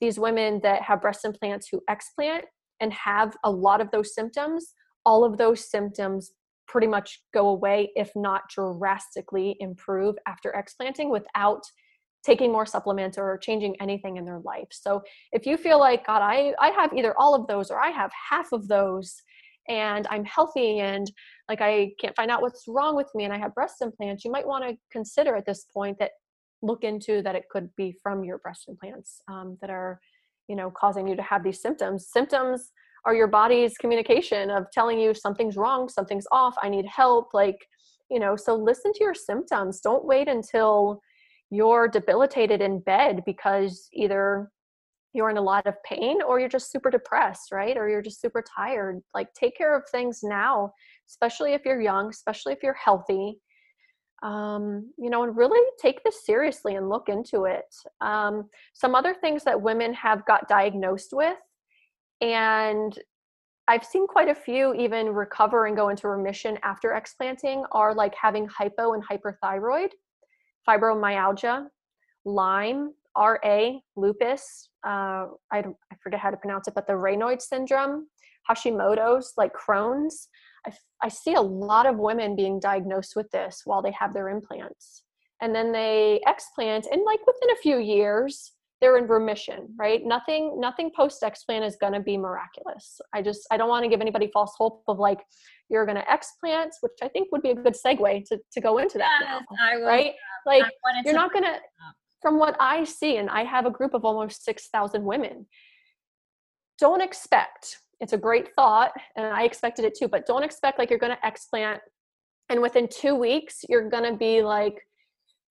[0.01, 2.41] these women that have breast implants who explant
[2.81, 4.73] and have a lot of those symptoms,
[5.05, 6.31] all of those symptoms
[6.67, 11.61] pretty much go away, if not drastically improve after explanting without
[12.23, 14.67] taking more supplements or changing anything in their life.
[14.71, 17.89] So if you feel like, God, I, I have either all of those or I
[17.89, 19.21] have half of those,
[19.67, 21.11] and I'm healthy and
[21.47, 24.31] like I can't find out what's wrong with me and I have breast implants, you
[24.31, 26.11] might want to consider at this point that
[26.61, 29.99] look into that it could be from your breast implants um, that are,
[30.47, 32.07] you know, causing you to have these symptoms.
[32.11, 32.71] Symptoms
[33.05, 37.33] are your body's communication of telling you something's wrong, something's off, I need help.
[37.33, 37.57] Like,
[38.09, 39.79] you know, so listen to your symptoms.
[39.81, 41.01] Don't wait until
[41.49, 44.51] you're debilitated in bed because either
[45.13, 47.77] you're in a lot of pain or you're just super depressed, right?
[47.77, 49.01] Or you're just super tired.
[49.13, 50.73] Like, take care of things now,
[51.09, 53.39] especially if you're young, especially if you're healthy.
[54.23, 57.65] Um, you know, and really take this seriously and look into it.
[58.01, 61.37] Um, some other things that women have got diagnosed with,
[62.21, 62.97] and
[63.67, 68.13] I've seen quite a few even recover and go into remission after explanting, are like
[68.13, 69.89] having hypo and hyperthyroid,
[70.67, 71.67] fibromyalgia,
[72.25, 78.07] Lyme, RA, lupus, uh, I, I forget how to pronounce it, but the Raynaud syndrome,
[78.49, 80.27] Hashimoto's, like Crohn's.
[80.65, 80.71] I,
[81.01, 85.03] I see a lot of women being diagnosed with this while they have their implants.
[85.41, 90.03] And then they explant, and like within a few years, they're in remission, right?
[90.03, 92.99] Nothing, nothing post explant is going to be miraculous.
[93.13, 95.19] I just, I don't want to give anybody false hope of like
[95.69, 98.79] you're going to explant, which I think would be a good segue to to go
[98.79, 100.13] into that yes, now, right?
[100.45, 100.63] Like
[101.05, 101.59] you're not going to
[102.21, 105.47] from what I see, and I have a group of almost 6,000 women,
[106.79, 110.89] don't expect, it's a great thought, and I expected it too, but don't expect like
[110.89, 111.79] you're to explant
[112.51, 114.85] and within two weeks, you're to be like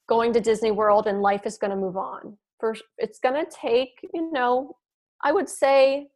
[0.07, 2.37] going to Disney World and life is to move on.
[2.59, 4.77] First, it's to take, you know,
[5.25, 6.09] I would say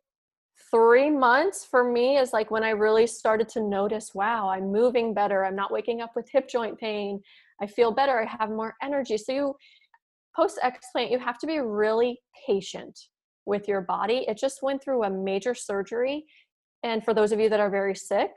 [0.71, 5.15] three months for me is like when I really started to notice, wow, I'm moving
[5.15, 5.43] better.
[5.43, 7.23] I'm not waking up with hip joint pain.
[7.63, 8.21] I feel better.
[8.21, 9.17] I have more energy.
[9.17, 9.55] So you
[10.35, 12.99] post explant, you have to be really patient
[13.47, 14.25] with your body.
[14.29, 16.25] It just went through a major surgery.
[16.83, 18.31] And for those of you that are very sick,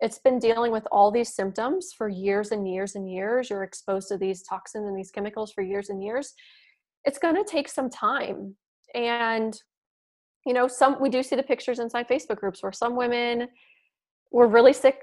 [0.00, 3.50] it's been dealing with all these symptoms for years and years and years.
[3.50, 6.34] You're exposed to these toxins and these chemicals for years and years.
[7.04, 8.54] It's going to take some time.
[8.94, 9.60] And,
[10.46, 13.48] you know, some we do see the pictures inside Facebook groups where some women
[14.30, 14.98] were really sick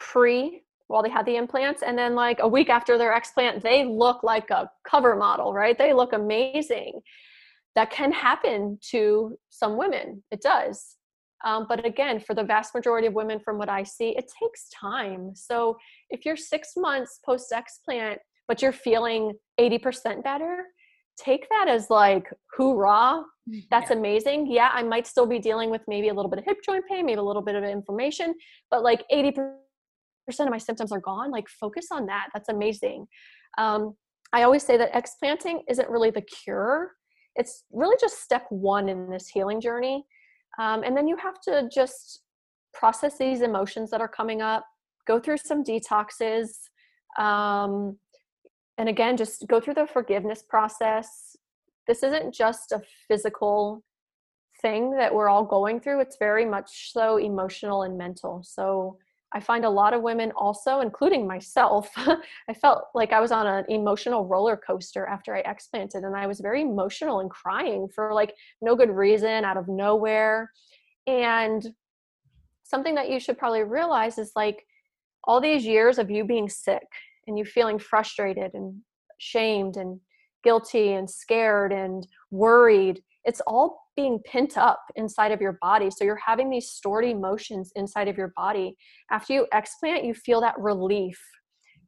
[0.00, 1.82] pre while they had the implants.
[1.82, 5.78] And then like a week after their explant they look like a cover model right?
[5.78, 7.00] They look amazing.
[7.76, 10.24] That can happen to some women.
[10.32, 10.96] It does.
[11.44, 14.68] Um, but again for the vast majority of women from what i see it takes
[14.70, 15.32] time.
[15.34, 15.76] So
[16.10, 18.16] if you're six months post explant
[18.48, 20.64] but you're feeling 80% better
[21.18, 23.22] take that as like hoorah.
[23.48, 23.96] Mm, that's yeah.
[23.96, 24.50] amazing.
[24.50, 27.06] Yeah i might still be dealing with maybe a little bit of hip joint pain
[27.06, 28.34] maybe a little bit of inflammation
[28.70, 29.54] but like 80%
[30.40, 33.06] of my symptoms are gone like focus on that that's amazing.
[33.56, 33.94] Um,
[34.32, 36.92] i always say that explanting isn't really the cure
[37.38, 40.04] it's really just step one in this healing journey.
[40.58, 42.22] Um, and then you have to just
[42.74, 44.66] process these emotions that are coming up
[45.06, 46.48] go through some detoxes
[47.18, 47.96] um,
[48.76, 51.36] and again just go through the forgiveness process.
[51.86, 53.84] This isn't just a physical
[54.60, 58.42] thing that we're all going through it's very much so emotional and mental.
[58.44, 58.98] So
[59.34, 63.46] I find a lot of women also, including myself, I felt like I was on
[63.46, 68.14] an emotional roller coaster after I explanted, and I was very emotional and crying for
[68.14, 70.50] like no good reason out of nowhere.
[71.06, 71.66] And
[72.64, 74.64] something that you should probably realize is like
[75.24, 76.86] all these years of you being sick
[77.26, 78.80] and you feeling frustrated and
[79.18, 80.00] shamed and
[80.44, 85.90] guilty and scared and worried it's all being pent up inside of your body.
[85.90, 88.74] So you're having these stored emotions inside of your body.
[89.10, 91.20] After you explant you feel that relief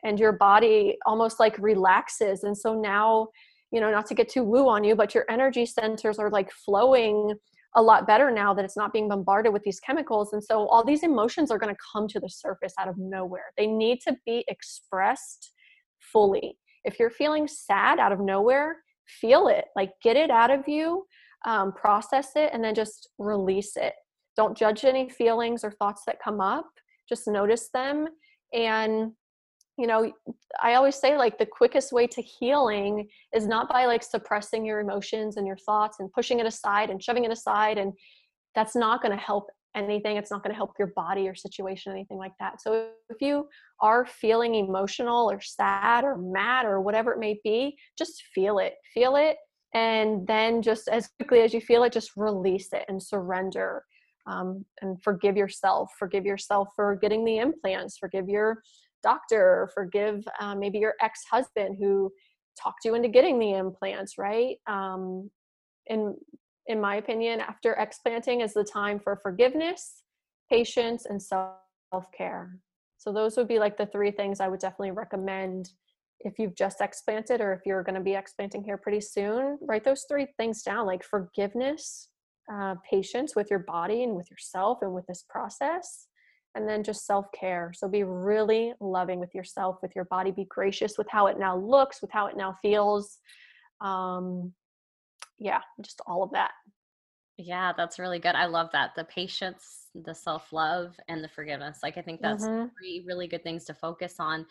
[0.05, 2.45] and your body almost like relaxes.
[2.45, 3.29] And so now
[3.73, 6.51] you know not to get too woo on you but your energy centers are like
[6.53, 7.33] flowing
[7.77, 10.35] a lot better now that it's not being bombarded with these chemicals.
[10.35, 13.53] And so all these emotions are going to come to the surface out of nowhere.
[13.57, 15.53] They need to be expressed
[16.01, 16.59] fully.
[16.85, 18.77] If you're feeling sad out of nowhere
[19.11, 19.67] feel it.
[19.77, 21.07] Like get it out of you
[21.47, 23.95] um, process it and then just release it.
[24.37, 26.67] Don't judge any feelings or thoughts that come up
[27.11, 28.09] just notice them.
[28.55, 29.13] And
[29.79, 30.13] you know
[30.61, 34.81] i always say like the quickest way to healing is not by like suppressing your
[34.81, 37.93] emotions and your thoughts and pushing it aside and shoving it aside and
[38.55, 40.17] that's not going to help anything.
[40.17, 42.61] It's not going to help your body or situation anything like that.
[42.61, 43.49] So if you
[43.81, 48.75] are feeling emotional or sad or mad or whatever it may be just feel it.
[48.93, 49.37] Feel it
[49.75, 53.85] and then just as quickly as you feel it just release it and surrender
[54.27, 55.91] um, and forgive yourself.
[55.99, 57.99] Forgive yourself for getting the implants.
[57.99, 58.63] Forgive your
[59.03, 59.71] doctor.
[59.75, 62.11] Forgive uh, maybe your ex-husband who
[62.61, 64.57] talked you into getting the implants right?
[64.67, 65.31] Um,
[65.87, 66.15] in
[66.67, 70.03] in my opinion after explanting is the time for forgiveness
[70.51, 72.59] patience and self-care.
[72.99, 75.71] So those would be like the three things i would definitely recommend
[76.21, 79.85] if you've just explanted or if you're going to be explanting here pretty soon write
[79.85, 82.09] those three things down like forgiveness
[82.53, 86.07] uh, patience with your body and with yourself and with this process
[86.55, 87.73] and then just self care.
[87.75, 90.31] So be really loving with yourself, with your body.
[90.31, 93.19] Be gracious with how it now looks, with how it now feels.
[93.81, 94.53] Um,
[95.39, 96.51] yeah, just all of that.
[97.39, 98.35] Yeah, that's really good.
[98.35, 98.91] I love that.
[98.97, 101.79] The patience, the self love, and the forgiveness.
[101.83, 102.67] Like, I think that's mm-hmm.
[102.79, 104.45] three really good things to focus on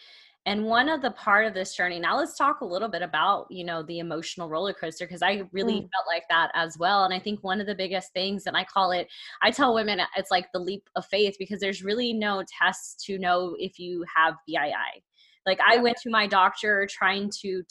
[0.50, 3.46] and one of the part of this journey now let's talk a little bit about
[3.52, 5.90] you know the emotional roller coaster because i really mm.
[5.92, 8.64] felt like that as well and i think one of the biggest things and i
[8.64, 9.08] call it
[9.44, 13.20] i tell women it's like the leap of faith because there's really no tests to
[13.20, 14.74] know if you have bii
[15.46, 17.62] like i went to my doctor trying to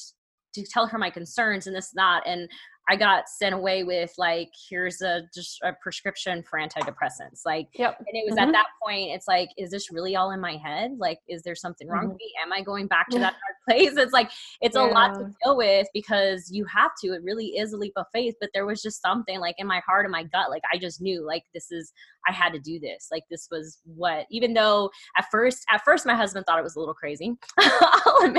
[0.55, 2.49] to tell her my concerns and this and that and
[2.91, 7.43] I got sent away with like, here's a just a prescription for antidepressants.
[7.45, 7.99] Like, yep.
[7.99, 8.49] and it was mm-hmm.
[8.49, 10.93] at that point, it's like, is this really all in my head?
[10.99, 12.09] Like, is there something wrong mm-hmm.
[12.13, 12.33] with me?
[12.43, 13.97] Am I going back to that dark place?
[13.99, 14.31] It's like,
[14.63, 14.89] it's yeah.
[14.89, 17.09] a lot to deal with because you have to.
[17.09, 18.35] It really is a leap of faith.
[18.41, 21.03] But there was just something like in my heart and my gut, like I just
[21.03, 21.93] knew, like this is,
[22.27, 23.09] I had to do this.
[23.13, 26.77] Like this was what, even though at first, at first, my husband thought it was
[26.77, 27.35] a little crazy.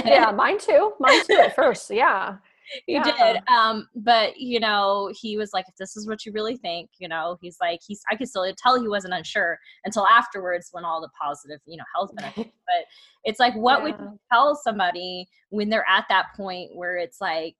[0.05, 0.93] yeah, mine too.
[0.99, 1.91] Mine too at first.
[1.91, 2.37] Yeah
[2.85, 3.03] he yeah.
[3.03, 3.41] did.
[3.47, 7.07] Um, but you know, he was like, if this is what you really think, you
[7.07, 11.01] know, he's like, he's I could still tell he wasn't unsure until afterwards when all
[11.01, 12.49] the positive, you know, health benefits.
[12.65, 12.85] but
[13.23, 13.83] it's like, what yeah.
[13.83, 17.55] would you tell somebody when they're at that point where it's like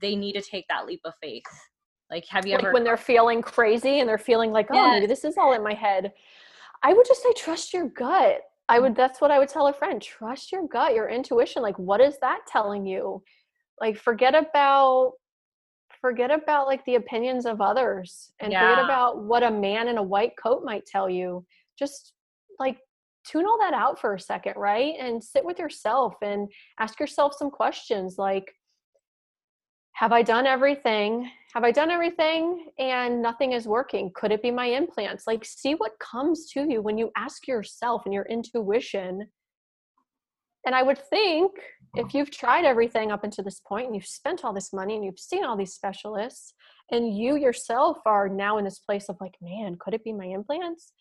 [0.00, 1.42] they need to take that leap of faith?
[2.10, 5.06] Like, have you like ever when they're feeling crazy and they're feeling like, oh, maybe
[5.06, 6.12] this is all in my head?
[6.82, 8.40] I would just say trust your gut.
[8.68, 10.00] I would that's what I would tell a friend.
[10.00, 11.62] Trust your gut, your intuition.
[11.62, 13.22] Like what is that telling you?
[13.80, 15.12] Like forget about
[16.00, 18.60] forget about like the opinions of others and yeah.
[18.60, 21.44] forget about what a man in a white coat might tell you.
[21.78, 22.12] Just
[22.58, 22.78] like
[23.26, 24.94] tune all that out for a second right?
[24.98, 28.52] And sit with yourself and ask yourself some questions like
[29.92, 31.28] have i done everything?
[31.54, 34.12] Have i done everything and nothing is working?
[34.14, 35.26] Could it be my implants?
[35.26, 39.26] Like see what comes to you when you ask yourself and your intuition.
[40.66, 41.52] And i would think
[41.94, 45.04] if you've tried everything up until this point and you've spent all this money and
[45.04, 46.54] you've seen all these specialists
[46.90, 50.26] and you yourself are now in this place of like man could it be my
[50.26, 50.92] implants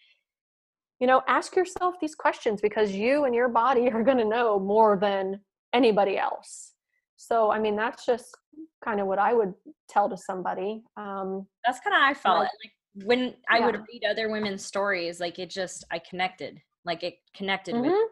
[0.99, 4.59] you know ask yourself these questions because you and your body are going to know
[4.59, 5.39] more than
[5.73, 6.73] anybody else
[7.15, 8.35] so i mean that's just
[8.83, 9.53] kind of what i would
[9.89, 13.65] tell to somebody um that's kind of i felt like, like when i yeah.
[13.65, 17.89] would read other women's stories like it just i connected like it connected mm-hmm.
[17.89, 18.09] with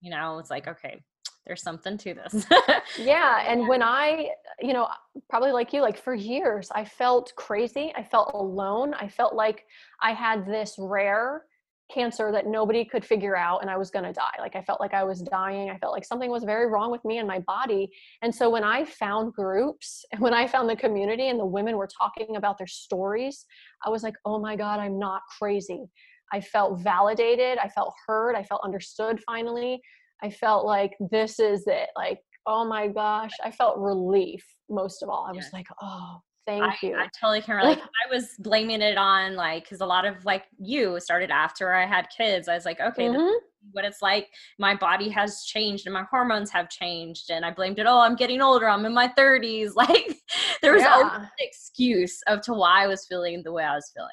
[0.00, 1.00] you know it's like okay
[1.46, 2.46] there's something to this.
[2.98, 3.44] yeah.
[3.46, 4.88] And when I, you know,
[5.28, 7.92] probably like you, like for years, I felt crazy.
[7.96, 8.94] I felt alone.
[8.94, 9.64] I felt like
[10.00, 11.44] I had this rare
[11.92, 14.34] cancer that nobody could figure out and I was going to die.
[14.38, 15.68] Like I felt like I was dying.
[15.68, 17.90] I felt like something was very wrong with me and my body.
[18.22, 21.76] And so when I found groups and when I found the community and the women
[21.76, 23.44] were talking about their stories,
[23.84, 25.90] I was like, "Oh my god, I'm not crazy."
[26.32, 29.82] I felt validated, I felt heard, I felt understood finally.
[30.22, 31.88] I felt like this is it.
[31.96, 35.26] Like, oh my gosh, I felt relief most of all.
[35.28, 36.96] I was like, oh, Thank I, you.
[36.96, 37.78] I totally can relate.
[37.78, 41.86] I was blaming it on like because a lot of like you started after I
[41.86, 42.48] had kids.
[42.48, 43.34] I was like, okay, mm-hmm.
[43.70, 44.28] what it's like.
[44.58, 47.86] My body has changed and my hormones have changed, and I blamed it.
[47.86, 48.68] Oh, I'm getting older.
[48.68, 49.70] I'm in my 30s.
[49.82, 50.16] Like
[50.62, 50.94] there was yeah.
[50.94, 54.10] always an excuse of to why I was feeling the way I was feeling.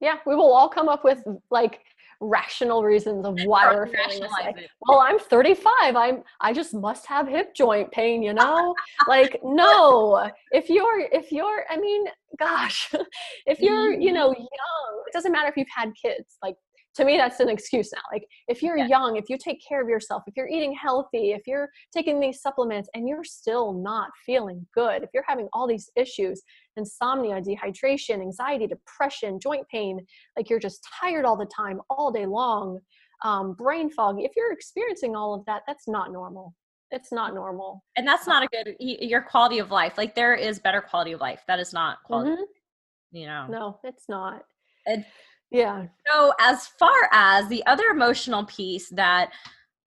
[0.00, 1.80] Yeah, we will all come up with like
[2.20, 4.68] rational reasons of why we're feeling this way.
[4.86, 5.96] Well, I'm 35.
[5.96, 8.74] I'm I just must have hip joint pain, you know?
[9.06, 10.30] like no.
[10.52, 12.06] If you're if you're I mean,
[12.38, 12.92] gosh,
[13.46, 14.40] if you're, you know, mm-hmm.
[14.40, 16.38] young, it doesn't matter if you've had kids.
[16.42, 16.56] Like
[16.98, 18.88] to me that's an excuse now like if you're yeah.
[18.88, 22.42] young if you take care of yourself if you're eating healthy if you're taking these
[22.42, 26.42] supplements and you're still not feeling good if you're having all these issues
[26.78, 29.98] insomnia dehydration anxiety depression joint pain
[30.36, 32.78] like you're just tired all the time all day long
[33.24, 34.16] um, brain fog.
[34.20, 36.54] If you're experiencing all of that that's not normal.
[36.90, 37.84] It's not normal.
[37.96, 39.98] And that's not a good your quality of life.
[39.98, 41.42] Like there is better quality of life.
[41.46, 43.16] That is not quality mm-hmm.
[43.16, 43.46] you know.
[43.48, 44.42] No it's not.
[44.86, 45.04] And
[45.50, 45.86] yeah.
[46.06, 49.32] So, as far as the other emotional piece that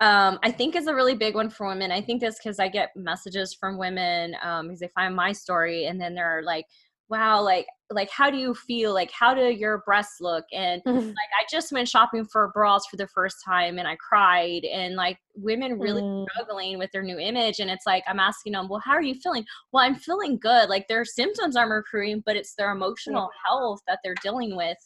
[0.01, 2.67] um, I think is a really big one for women, I think this because I
[2.67, 6.65] get messages from women um, because they find my story and then they're like,
[7.07, 8.93] wow, like, like how do you feel?
[8.93, 10.45] Like, how do your breasts look?
[10.53, 14.63] And like, I just went shopping for bras for the first time and I cried.
[14.63, 16.25] And like, women really mm.
[16.31, 17.59] struggling with their new image.
[17.59, 19.45] And it's like, I'm asking them, well, how are you feeling?
[19.71, 20.69] Well, I'm feeling good.
[20.69, 23.49] Like, their symptoms are improving, but it's their emotional yeah.
[23.49, 24.77] health that they're dealing with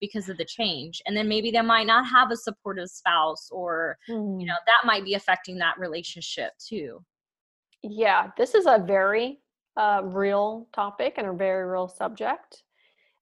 [0.00, 3.98] because of the change and then maybe they might not have a supportive spouse or
[4.08, 4.40] mm.
[4.40, 7.02] you know that might be affecting that relationship too.
[7.82, 9.40] Yeah this is a very
[9.76, 12.62] uh, real topic and a very real subject.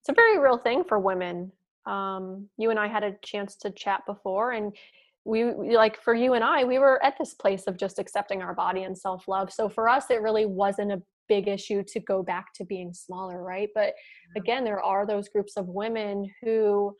[0.00, 1.52] It's a very real thing for women.
[1.86, 4.76] Um, you and i had a chance to chat before and
[5.24, 8.54] we like for you and i we were at this place of just accepting our
[8.54, 12.52] body and self-love so for us it really wasn't a big issue to go back
[12.54, 13.68] to being smaller, right?
[13.74, 13.94] But
[14.36, 16.94] again, there are those groups of women who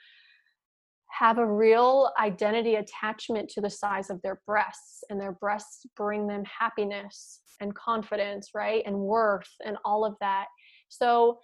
[1.10, 6.26] have a real identity attachment to the size of their breasts, and their breasts bring
[6.26, 8.82] them happiness and confidence, right?
[8.86, 10.46] And worth and all of that.
[10.88, 11.38] So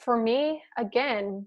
[0.00, 1.46] for me, again,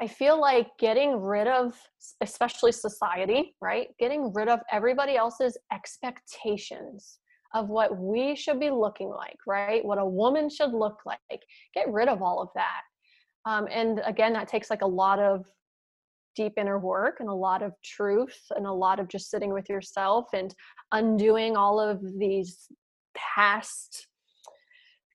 [0.00, 1.74] I feel like getting rid of,
[2.20, 3.88] especially society, right?
[3.98, 7.19] Getting rid of everybody else's expectations
[7.54, 9.84] of what we should be looking like, right?
[9.84, 11.42] What a woman should look like.
[11.74, 12.82] Get rid of all of that.
[13.44, 15.46] Um, and again, that takes like a lot of
[16.36, 19.68] deep inner work and a lot of truth and a lot of just sitting with
[19.68, 20.54] yourself and
[20.92, 22.68] undoing all of these
[23.14, 24.06] past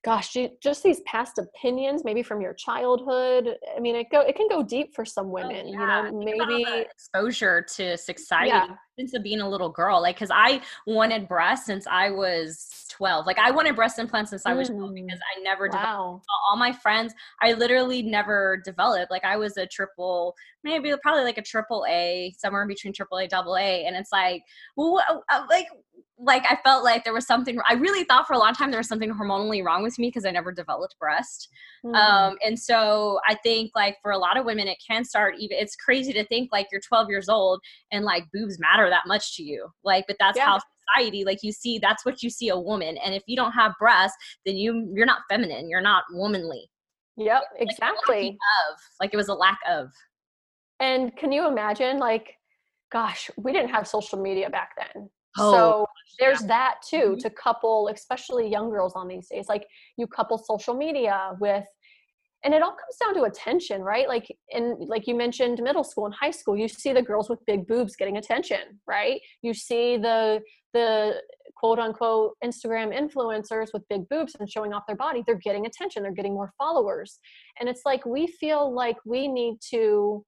[0.06, 4.46] gosh just these past opinions maybe from your childhood i mean it go it can
[4.48, 6.04] go deep for some oh, women oh, yeah.
[6.06, 8.68] you know maybe exposure to society yeah.
[8.96, 13.38] since being a little girl like because i wanted breasts since i was 12 like
[13.40, 14.76] i wanted breast implants since i was mm.
[14.76, 15.72] 12 because i never wow.
[15.72, 21.24] developed all my friends i literally never developed like i was a triple maybe probably
[21.24, 24.40] like a triple a somewhere in between triple a double a and it's like
[24.76, 25.66] well uh, like
[26.18, 28.80] like I felt like there was something I really thought for a long time there
[28.80, 31.48] was something hormonally wrong with me because I never developed breast.
[31.84, 31.94] Mm.
[31.94, 35.58] Um, and so I think like for a lot of women it can start even
[35.58, 37.60] it's crazy to think like you're 12 years old
[37.92, 39.68] and like boobs matter that much to you.
[39.84, 40.46] Like but that's yeah.
[40.46, 40.60] how
[40.94, 43.72] society like you see that's what you see a woman and if you don't have
[43.78, 46.70] breasts then you you're not feminine, you're not womanly.
[47.18, 48.28] Yep, like, exactly.
[48.28, 49.88] Of, like it was a lack of.
[50.80, 52.36] And can you imagine like
[52.92, 55.10] gosh, we didn't have social media back then.
[55.38, 55.86] Oh, so
[56.18, 56.48] there's yeah.
[56.48, 57.18] that too mm-hmm.
[57.18, 59.48] to couple, especially young girls on these days.
[59.48, 59.66] Like
[59.96, 61.64] you couple social media with,
[62.44, 64.08] and it all comes down to attention, right?
[64.08, 67.44] Like in like you mentioned, middle school and high school, you see the girls with
[67.46, 69.20] big boobs getting attention, right?
[69.42, 70.40] You see the
[70.72, 71.20] the
[71.56, 76.02] quote unquote Instagram influencers with big boobs and showing off their body, they're getting attention,
[76.02, 77.18] they're getting more followers.
[77.58, 80.24] And it's like we feel like we need to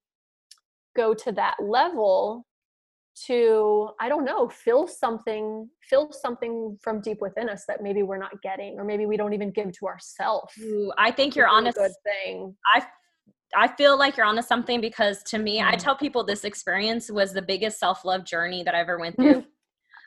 [0.96, 2.44] go to that level
[3.26, 8.18] to i don't know fill something fill something from deep within us that maybe we're
[8.18, 10.52] not getting or maybe we don't even give to ourselves
[10.98, 12.84] i think you're on a good thing i
[13.56, 15.64] I feel like you're onto something because to me, mm.
[15.64, 19.16] I tell people this experience was the biggest self love journey that I ever went
[19.16, 19.44] through.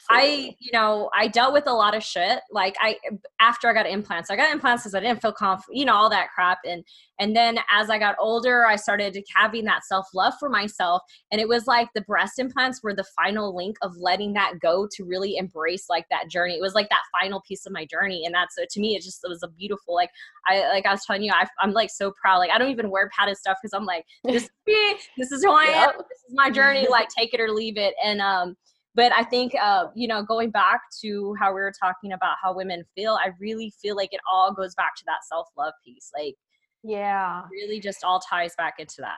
[0.10, 2.40] I, you know, I dealt with a lot of shit.
[2.52, 2.98] Like I,
[3.40, 6.10] after I got implants, I got implants because I didn't feel confident, you know, all
[6.10, 6.60] that crap.
[6.66, 6.84] And,
[7.20, 11.02] and then as I got older, I started having that self love for myself.
[11.32, 14.88] And it was like the breast implants were the final link of letting that go
[14.92, 16.56] to really embrace like that journey.
[16.56, 18.26] It was like that final piece of my journey.
[18.26, 20.10] And that's, to me, it just, it was a beautiful, like,
[20.48, 22.40] I, like I was telling you, I, am like so proud.
[22.40, 24.96] Like, I don't even wear padded stuff because I'm like, this is me.
[25.18, 25.92] This is who I am.
[26.12, 26.88] This is my journey.
[26.92, 27.94] Like, take it or leave it.
[28.04, 28.56] And, um,
[28.94, 32.54] but I think, uh, you know, going back to how we were talking about how
[32.54, 36.12] women feel, I really feel like it all goes back to that self love piece.
[36.18, 36.36] Like,
[36.84, 39.18] yeah, really just all ties back into that.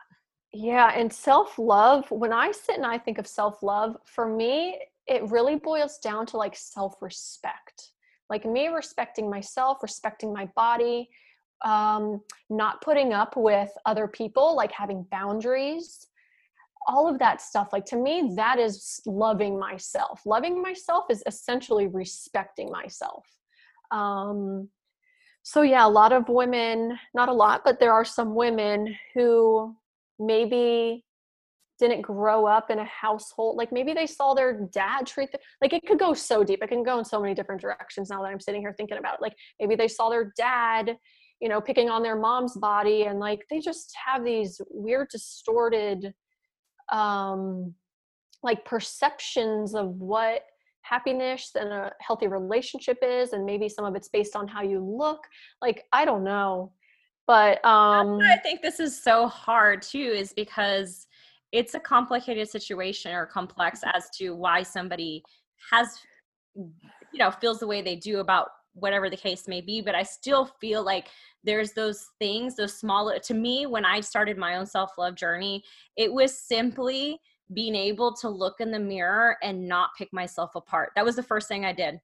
[0.53, 4.79] Yeah, and self love, when I sit and I think of self love, for me,
[5.07, 7.91] it really boils down to like self respect.
[8.29, 11.09] Like me respecting myself, respecting my body,
[11.65, 16.07] um, not putting up with other people, like having boundaries,
[16.87, 17.69] all of that stuff.
[17.73, 20.21] Like to me, that is loving myself.
[20.25, 23.25] Loving myself is essentially respecting myself.
[23.91, 24.69] Um,
[25.43, 29.75] so, yeah, a lot of women, not a lot, but there are some women who
[30.19, 31.03] maybe
[31.79, 35.73] didn't grow up in a household like maybe they saw their dad treat them like
[35.73, 38.29] it could go so deep it can go in so many different directions now that
[38.29, 40.95] i'm sitting here thinking about it like maybe they saw their dad
[41.41, 46.13] you know picking on their mom's body and like they just have these weird distorted
[46.93, 47.73] um
[48.43, 50.43] like perceptions of what
[50.81, 54.79] happiness and a healthy relationship is and maybe some of it's based on how you
[54.79, 55.25] look
[55.61, 56.71] like i don't know
[57.25, 61.07] but um i think this is so hard too is because
[61.51, 65.23] it's a complicated situation or complex as to why somebody
[65.71, 65.99] has
[66.55, 70.03] you know feels the way they do about whatever the case may be but i
[70.03, 71.07] still feel like
[71.43, 75.63] there's those things those small to me when i started my own self-love journey
[75.97, 77.19] it was simply
[77.53, 81.23] being able to look in the mirror and not pick myself apart that was the
[81.23, 81.99] first thing i did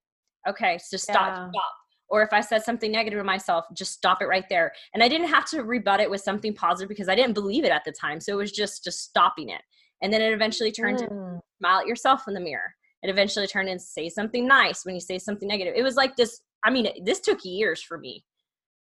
[0.47, 1.49] okay so stop yeah.
[1.49, 1.73] stop
[2.09, 4.73] or if I said something negative to myself, just stop it right there.
[4.93, 7.71] And I didn't have to rebut it with something positive because I didn't believe it
[7.71, 8.19] at the time.
[8.19, 9.61] So it was just just stopping it.
[10.01, 11.07] And then it eventually turned mm.
[11.07, 12.73] to smile at yourself in the mirror.
[13.03, 15.75] It eventually turned into say something nice when you say something negative.
[15.77, 16.41] It was like this.
[16.63, 18.23] I mean, this took years for me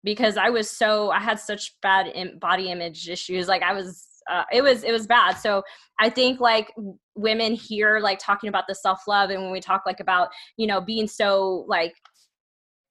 [0.03, 3.49] because I was so I had such bad body image issues.
[3.49, 5.35] Like I was uh, it was it was bad.
[5.35, 5.63] So
[6.01, 6.73] i think like
[7.15, 10.81] women here like talking about the self-love and when we talk like about you know
[10.81, 11.95] being so like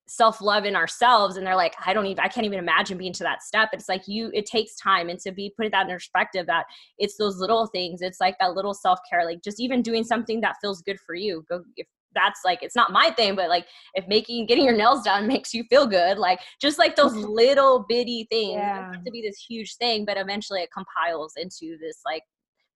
[0.08, 3.24] self-love in ourselves and they're like i don't even i can't even imagine being to
[3.24, 3.70] that step.
[3.74, 6.66] It's like you it takes time and to be put that in perspective that
[6.98, 8.02] it's those little things.
[8.02, 11.46] It's like that little self-care like just even doing something that feels good for you.
[11.50, 15.04] Go if that's like it's not my thing but like if making getting your nails
[15.04, 17.30] done makes you feel good like just like those mm-hmm.
[17.30, 18.92] little bitty things yeah.
[19.06, 22.24] to be this huge thing but eventually it compiles into this like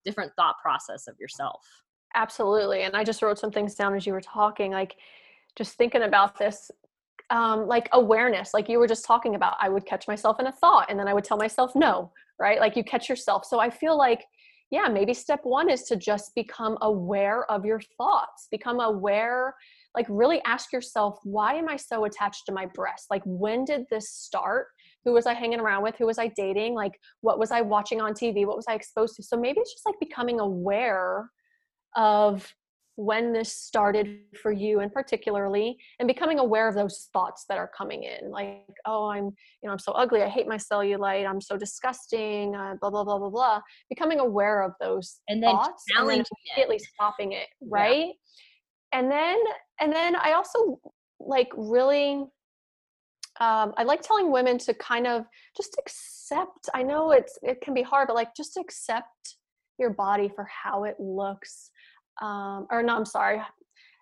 [0.06, 1.66] different thought process of yourself
[2.16, 4.96] absolutely and i just wrote some things down as you were talking like
[5.56, 6.72] just thinking about this
[7.30, 9.56] um, like awareness, like you were just talking about.
[9.60, 12.60] I would catch myself in a thought and then I would tell myself no, right?
[12.60, 13.46] Like you catch yourself.
[13.46, 14.24] So I feel like,
[14.74, 19.54] yeah, maybe step one is to just become aware of your thoughts, become aware,
[19.94, 23.06] like really ask yourself, why am I so attached to my breast?
[23.12, 24.66] Like, when did this start?
[25.06, 25.96] Who was I hanging around with?
[26.00, 26.74] Who was I dating?
[26.74, 28.48] Like, what was I watching on TV?
[28.48, 29.24] What was I exposed to?
[29.24, 31.30] So maybe it's just like becoming aware
[31.96, 32.52] of
[32.96, 37.70] when this started for you and particularly and becoming aware of those thoughts that are
[37.76, 39.34] coming in like oh i'm you
[39.64, 43.18] know i'm so ugly i hate my cellulite i'm so disgusting uh, blah blah blah
[43.18, 46.24] blah blah becoming aware of those and then thoughts and then
[46.56, 46.84] immediately it.
[46.94, 48.10] stopping it right
[48.94, 49.00] yeah.
[49.00, 49.38] and then
[49.82, 50.80] and then i also
[51.20, 52.24] like really
[53.40, 55.26] um, I like telling women to kind of
[55.58, 56.70] just accept.
[56.76, 59.38] I know it's it can be hard, but like just accept
[59.80, 61.72] your body for how it looks
[62.22, 63.42] um, or no, I'm sorry,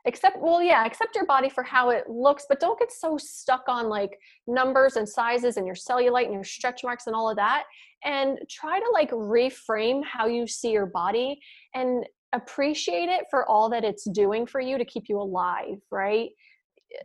[0.08, 3.64] accept well yeah accept your body for how it looks but don't get so stuck
[3.68, 7.36] on like numbers and sizes and your cellulite and your stretch marks and all of
[7.36, 7.64] that
[8.04, 11.40] and try to like reframe how you see your body
[11.76, 16.30] and appreciate it for all that it's doing for you to keep you alive right?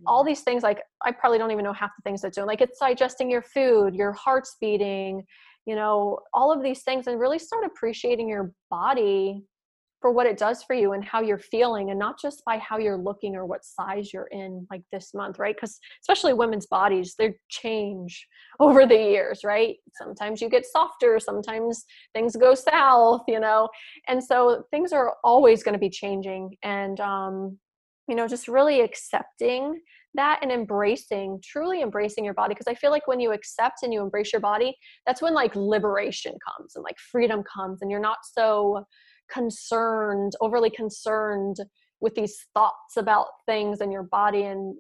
[0.06, 2.60] All these things like i probably don't even know half the things it's doing like
[2.60, 5.22] it's digesting your food your heart's beating
[5.64, 9.44] you know all of these things and really start appreciating your body
[10.06, 12.78] for what it does for you and how you're feeling and not just by how
[12.78, 15.56] you're looking or what size you're in like this month right?
[15.56, 18.24] Because especially women's bodies they change
[18.60, 19.74] over the years right?
[19.94, 21.84] Sometimes you get softer sometimes
[22.14, 23.68] things go south you know?
[24.06, 27.58] And so things are always going to be changing and um
[28.08, 29.80] you know just really accepting
[30.14, 33.92] that and embracing truly embracing your body because i feel like when you accept and
[33.92, 38.00] you embrace your body that's when like liberation comes and like freedom comes and you're
[38.00, 38.84] not so
[39.30, 41.56] concerned, overly concerned
[42.00, 44.76] with these thoughts about things in your body and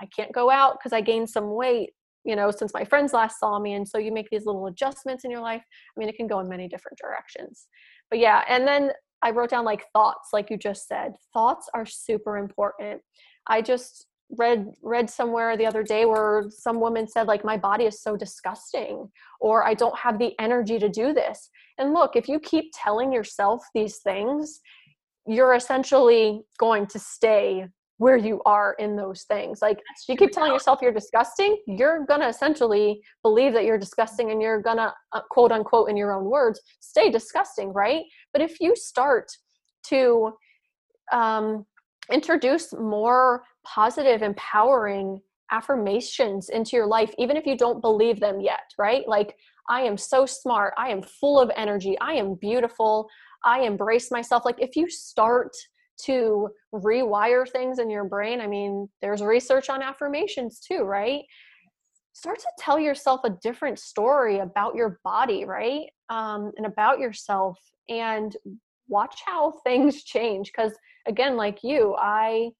[0.00, 1.90] I can't go out because I gained some weight,
[2.24, 3.74] you know, since my friends last saw me.
[3.74, 5.62] And so you make these little adjustments in your life.
[5.62, 7.66] I mean, it can go in many different directions.
[8.08, 8.92] But yeah, and then
[9.22, 11.12] I wrote down like thoughts, like you just said.
[11.34, 13.02] Thoughts are super important.
[13.46, 14.06] I just
[14.38, 18.16] read read somewhere the other day where some woman said like my body is so
[18.16, 19.08] disgusting
[19.40, 23.12] or i don't have the energy to do this and look if you keep telling
[23.12, 24.60] yourself these things
[25.26, 27.66] you're essentially going to stay
[28.00, 29.60] where you are in those things.
[29.60, 29.78] Like
[30.08, 34.40] you keep telling yourself you're disgusting, you're going to essentially believe that you're disgusting and
[34.40, 38.04] you're going to uh, quote unquote in your own words stay disgusting, right?
[38.32, 39.30] But if you start
[39.88, 40.32] to
[41.12, 41.66] um,
[42.10, 48.72] introduce more positive, empowering affirmations into your life, even if you don't believe them yet,
[48.78, 49.06] right?
[49.08, 49.36] Like,
[49.68, 50.74] I am so smart.
[50.78, 51.96] I am full of energy.
[52.00, 53.08] I am beautiful.
[53.44, 54.44] I embrace myself.
[54.44, 55.52] Like, if you start
[56.04, 58.40] to rewire things in your brain.
[58.40, 61.22] I mean, there's research on affirmations too, right?
[62.12, 65.86] Start to tell yourself a different story about your body, right?
[66.08, 67.58] Um, and about yourself,
[67.88, 68.36] and
[68.88, 70.52] watch how things change.
[70.54, 70.72] Because
[71.06, 72.50] again, like you, I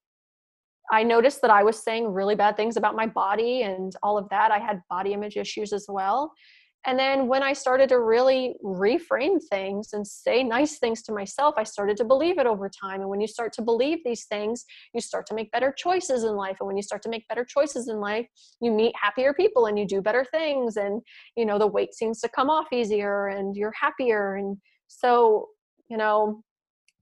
[0.90, 4.28] I noticed that I was saying really bad things about my body and all of
[4.30, 4.50] that.
[4.50, 6.32] I had body image issues as well.
[6.86, 11.56] And then when I started to really reframe things and say nice things to myself,
[11.58, 13.02] I started to believe it over time.
[13.02, 14.64] And when you start to believe these things,
[14.94, 16.56] you start to make better choices in life.
[16.58, 18.26] And when you start to make better choices in life,
[18.62, 20.78] you meet happier people and you do better things.
[20.78, 21.02] And,
[21.36, 24.36] you know, the weight seems to come off easier and you're happier.
[24.36, 24.56] And
[24.88, 25.48] so,
[25.90, 26.42] you know,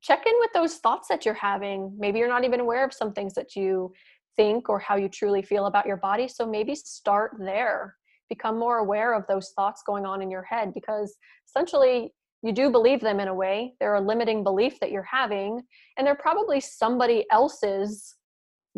[0.01, 1.95] check in with those thoughts that you're having.
[1.99, 3.93] Maybe you're not even aware of some things that you
[4.37, 6.29] think or how you truly feel about your body.
[6.29, 7.97] So maybe start there
[8.29, 11.17] become more aware of those thoughts going on in your head because
[11.49, 13.75] essentially you do believe them in a way.
[13.81, 15.61] They're a limiting belief that you're having,
[15.97, 18.15] and they're probably somebody else's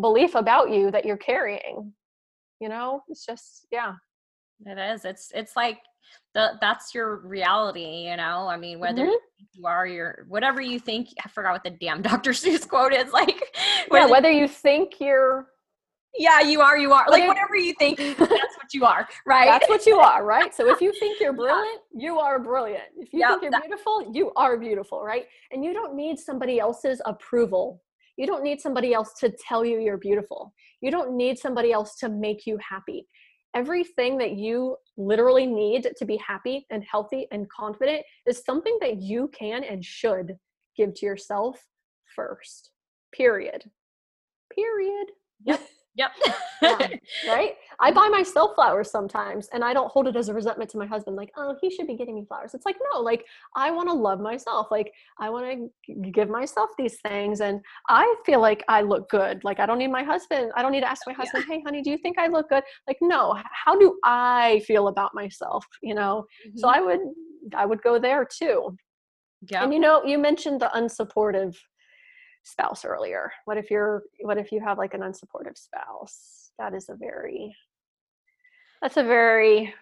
[0.00, 1.92] belief about you that you're carrying.
[2.60, 3.94] You know, it's just, yeah.
[4.66, 5.04] It is.
[5.06, 5.78] It's it's like
[6.34, 8.48] the that's your reality, you know.
[8.48, 9.44] I mean, whether mm-hmm.
[9.54, 11.08] you are your whatever you think.
[11.24, 12.30] I forgot what the damn Dr.
[12.30, 13.12] Seuss quote is.
[13.12, 13.56] Like,
[13.88, 15.48] whether, yeah, whether you think you're
[16.18, 17.06] yeah, you are, you are.
[17.08, 19.46] Like whatever you think, that's what you are, right?
[19.46, 20.54] That's what you are, right?
[20.54, 22.06] So if you think you're brilliant, yeah.
[22.06, 22.84] you are brilliant.
[22.96, 25.26] If you think you're that- beautiful, you are beautiful, right?
[25.52, 27.82] And you don't need somebody else's approval.
[28.16, 30.52] You don't need somebody else to tell you you're beautiful.
[30.82, 33.06] You don't need somebody else to make you happy.
[33.54, 39.00] Everything that you literally need to be happy and healthy and confident is something that
[39.00, 40.36] you can and should
[40.76, 41.60] give to yourself
[42.14, 42.70] first.
[43.12, 43.70] Period.
[44.54, 45.06] Period.
[45.44, 45.60] Yep.
[45.96, 46.10] Yep.
[46.62, 46.88] yeah,
[47.28, 47.54] right?
[47.80, 50.86] I buy myself flowers sometimes and I don't hold it as a resentment to my
[50.86, 52.54] husband, like, oh, he should be getting me flowers.
[52.54, 53.24] It's like, no, like,
[53.56, 54.68] I want to love myself.
[54.70, 57.40] Like, I want to give myself these things.
[57.40, 59.42] And I feel like I look good.
[59.42, 61.56] Like, I don't need my husband, I don't need to ask my husband, yeah.
[61.56, 62.62] hey, honey, do you think I look good?
[62.86, 65.66] Like, no, how do I feel about myself?
[65.82, 66.24] You know?
[66.46, 66.58] Mm-hmm.
[66.58, 67.00] So I would,
[67.54, 68.76] I would go there too.
[69.50, 69.64] Yeah.
[69.64, 71.56] And you know, you mentioned the unsupportive
[72.42, 73.32] spouse earlier?
[73.44, 76.50] What if you're what if you have like an unsupportive spouse?
[76.58, 77.54] That is a very
[78.82, 79.74] that's a very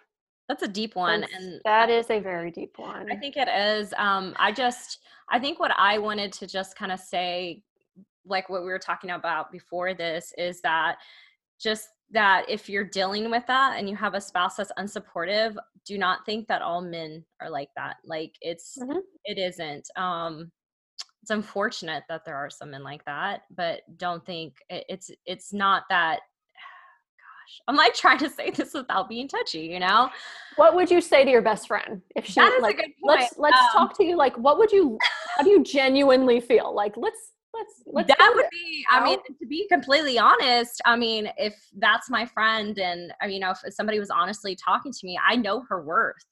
[0.49, 3.11] that's a deep one and that is a very deep one.
[3.13, 5.01] i think it is um i just
[5.31, 7.63] i think what i wanted to just kind of say
[8.25, 10.97] like what we were talking about before this is that
[11.61, 15.55] just that if you're dealing with that and you have a spouse that's unsupportive
[15.85, 18.99] do not think that all men are like that like it's mm-hmm.
[19.25, 20.51] it isn't um
[21.23, 25.53] it's unfortunate that there are some men like that, but don't think it, it's it's
[25.53, 26.21] not that
[27.19, 27.61] gosh.
[27.67, 30.11] I'm like trying to say this without being touchy, you know?
[30.57, 33.97] What would you say to your best friend if she like let's let's um, talk
[33.99, 34.99] to you like what would you
[35.37, 36.75] how do you genuinely feel?
[36.75, 41.31] Like let's let's, let's that would be i mean to be completely honest i mean
[41.37, 44.99] if that's my friend and i mean you know if somebody was honestly talking to
[45.05, 46.25] me i know her worth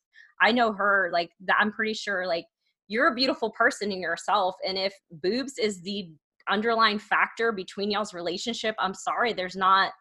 [0.42, 2.44] i know her like i'm pretty sure like
[2.88, 6.08] you're a beautiful person in yourself and if boobs is the
[6.48, 9.92] underlying factor between y'all's relationship i'm sorry there's not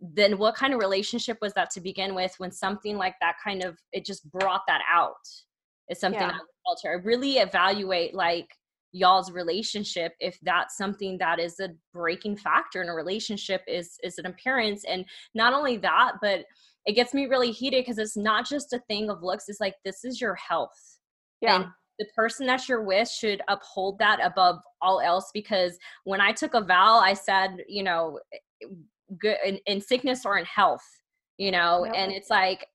[0.00, 3.64] then what kind of relationship was that to begin with when something like that kind
[3.64, 5.14] of it just brought that out?
[5.88, 6.38] Is something yeah.
[6.84, 8.48] I, I really evaluate like
[8.92, 14.18] y'all's relationship if that's something that is a breaking factor in a relationship is is
[14.18, 15.04] an appearance and
[15.34, 16.44] not only that but
[16.86, 19.74] it gets me really heated because it's not just a thing of looks it's like
[19.84, 20.98] this is your health.
[21.40, 21.56] Yeah.
[21.56, 21.66] and
[21.98, 26.54] the person that you're with should uphold that above all else because when i took
[26.54, 28.66] a vow i said you know eh,
[29.18, 30.84] good in, in sickness or in health
[31.38, 31.94] you know yep.
[31.96, 32.66] and it's like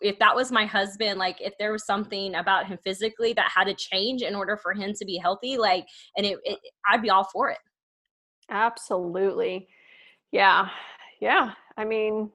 [0.00, 3.64] if that was my husband like if there was something about him physically that had
[3.64, 6.58] to change in order for him to be healthy like and it, it
[6.90, 7.58] i'd be all for it.
[8.50, 9.68] Absolutely.
[10.32, 10.68] Yeah.
[11.20, 11.52] Yeah.
[11.76, 12.30] I mean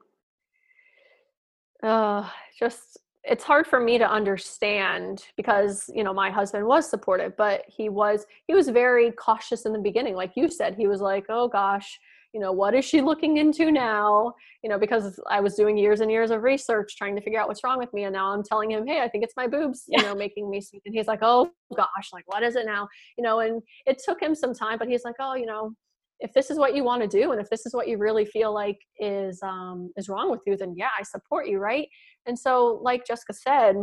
[1.82, 2.28] uh
[2.58, 7.62] just it's hard for me to understand because you know my husband was supportive but
[7.68, 10.14] he was he was very cautious in the beginning.
[10.14, 11.98] Like you said he was like oh gosh
[12.34, 14.32] you know what is she looking into now?
[14.62, 17.48] You know because i was doing years and years of research trying to figure out
[17.48, 19.84] what's wrong with me and now i'm telling him hey i think it's my boobs
[19.88, 22.88] you know making me sick and he's like oh gosh like what is it now?
[23.18, 25.74] You know and it took him some time but he's like oh you know
[26.22, 28.24] if this is what you want to do and if this is what you really
[28.24, 31.88] feel like is um is wrong with you then yeah i support you right
[32.26, 33.76] and so like jessica said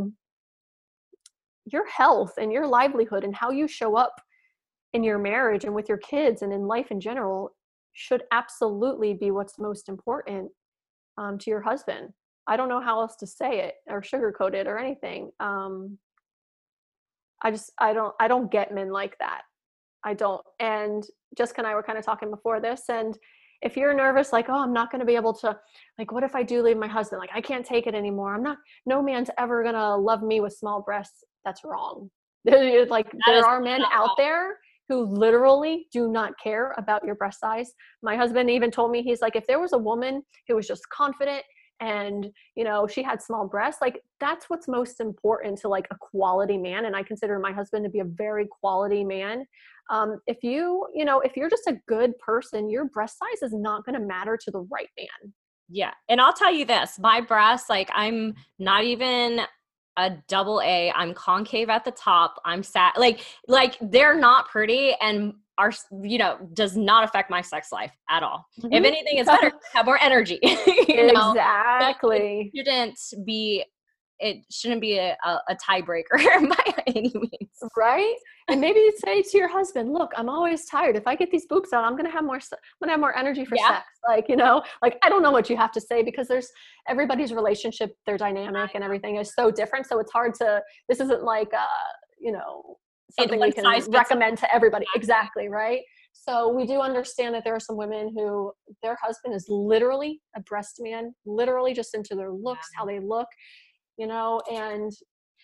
[1.66, 4.16] your health and your livelihood and how you show up
[4.94, 7.52] in your marriage and with your kids and in life in general
[7.94, 10.50] should absolutely be what's most important
[11.18, 12.10] um, to your husband.
[12.48, 15.32] I don't know how else to say it or sugarcoat it or anything.
[15.40, 15.98] Um,
[17.44, 19.42] I just I don't I don't get men like that.
[20.04, 20.42] I don't.
[20.60, 21.06] And
[21.38, 23.18] Jessica and I were kind of talking before this, and
[23.62, 25.58] if you're nervous, like, oh, I'm not going to be able to,
[25.98, 27.20] like, what if I do leave my husband?
[27.20, 28.34] Like, I can't take it anymore.
[28.34, 28.58] I'm not.
[28.86, 31.24] No man's ever gonna love me with small breasts.
[31.46, 32.10] That's wrong.
[32.46, 34.58] like, that there are men out there
[34.88, 37.74] who literally do not care about your breast size.
[38.02, 40.82] My husband even told me, he's like, if there was a woman who was just
[40.90, 41.44] confident
[41.80, 45.96] and you know she had small breasts like that's what's most important to like a
[46.00, 49.46] quality man and i consider my husband to be a very quality man
[49.92, 53.54] um, if you you know if you're just a good person your breast size is
[53.54, 55.34] not going to matter to the right man
[55.70, 59.42] yeah and i'll tell you this my breasts like i'm not even
[60.00, 60.92] a double A.
[60.92, 62.42] I'm concave at the top.
[62.46, 67.42] I'm sat like like they're not pretty and are you know does not affect my
[67.42, 68.46] sex life at all.
[68.60, 68.74] Mm-hmm.
[68.74, 70.40] If anything, it's better have more energy.
[70.88, 72.52] exactly.
[72.54, 72.64] Know?
[72.64, 73.66] shouldn't be
[74.22, 76.18] it shouldn't be a, a, a tiebreaker
[76.50, 77.50] by any means.
[77.78, 78.16] Right?
[78.50, 80.98] And maybe you say to your husband, look, I'm always tired.
[80.98, 83.46] If I get these boobs out, I'm gonna have more I'm gonna have more energy
[83.46, 83.68] for yeah.
[83.68, 83.86] sex.
[84.08, 86.50] Like, you know, like I don't know what you have to say because there's
[86.88, 89.88] everybody's relationship, their dynamic and everything is so different.
[89.88, 91.66] So it's hard to this isn't like uh,
[92.20, 92.78] you know,
[93.18, 94.86] something we can recommend to everybody.
[94.96, 95.82] Exactly, right?
[96.14, 98.52] So we do understand that there are some women who
[98.84, 102.80] their husband is literally a breast man, literally just into their looks, yeah.
[102.80, 103.28] how they look
[104.00, 104.92] you know, and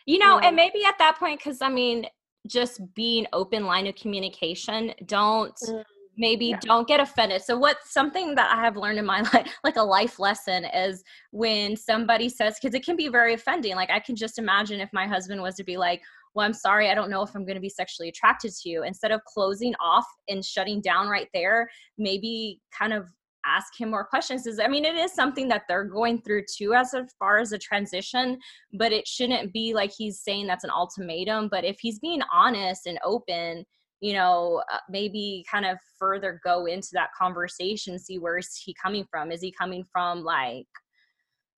[0.07, 2.07] you know, you know and maybe at that point, because I mean,
[2.47, 5.83] just being open line of communication, don't mm,
[6.17, 6.59] maybe yeah.
[6.61, 7.41] don't get offended.
[7.41, 11.03] So what's something that I have learned in my life, like a life lesson is
[11.31, 13.75] when somebody says, because it can be very offending.
[13.75, 16.01] Like I can just imagine if my husband was to be like,
[16.35, 18.83] well, I'm sorry, I don't know if I'm going to be sexually attracted to you.
[18.83, 23.07] Instead of closing off and shutting down right there, maybe kind of
[23.45, 26.73] ask him more questions is i mean it is something that they're going through too
[26.73, 28.39] as far as a transition
[28.73, 32.87] but it shouldn't be like he's saying that's an ultimatum but if he's being honest
[32.87, 33.63] and open
[34.01, 39.05] you know uh, maybe kind of further go into that conversation see where's he coming
[39.11, 40.65] from is he coming from like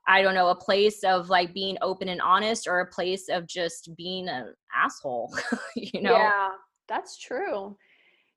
[0.08, 3.46] I don't know, a place of like being open and honest or a place of
[3.46, 5.36] just being an asshole,
[5.76, 6.14] you know?
[6.14, 6.50] Yeah,
[6.88, 7.76] that's true.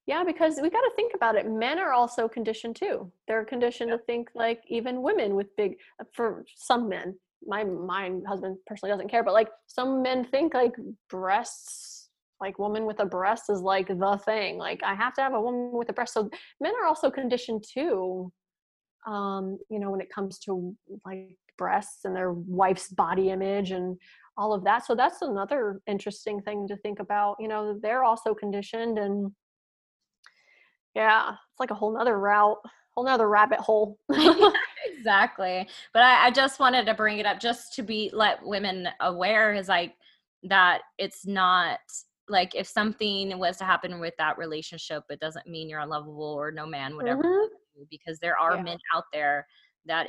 [0.07, 1.49] Yeah, because we got to think about it.
[1.49, 3.13] Men are also conditioned too.
[3.29, 7.15] They're conditioned to think like even women with big, uh, for some men,
[7.47, 10.75] my my husband personally doesn't care, but like some men think like
[11.09, 12.09] breasts,
[12.41, 14.59] like woman with a breast is like the thing.
[14.59, 16.15] Like I have to have a woman with a breast.
[16.15, 16.29] So
[16.61, 18.33] men are also conditioned too.
[19.07, 23.99] Um, you know, when it comes to like breasts and their wife's body image and
[24.39, 24.87] all of that.
[24.87, 27.37] So that's another interesting thing to think about.
[27.39, 29.31] You know, they're also conditioned and
[30.95, 32.57] yeah, it's like a whole nother route,
[32.95, 33.99] whole nother rabbit hole.
[34.97, 35.69] exactly.
[35.93, 39.53] But I, I, just wanted to bring it up just to be let women aware
[39.53, 39.95] is like
[40.45, 41.81] that it's not
[42.29, 46.51] like if something was to happen with that relationship, it doesn't mean you're unlovable or
[46.51, 47.83] no man would ever mm-hmm.
[47.91, 48.63] because there are yeah.
[48.63, 49.47] men out there
[49.87, 50.09] that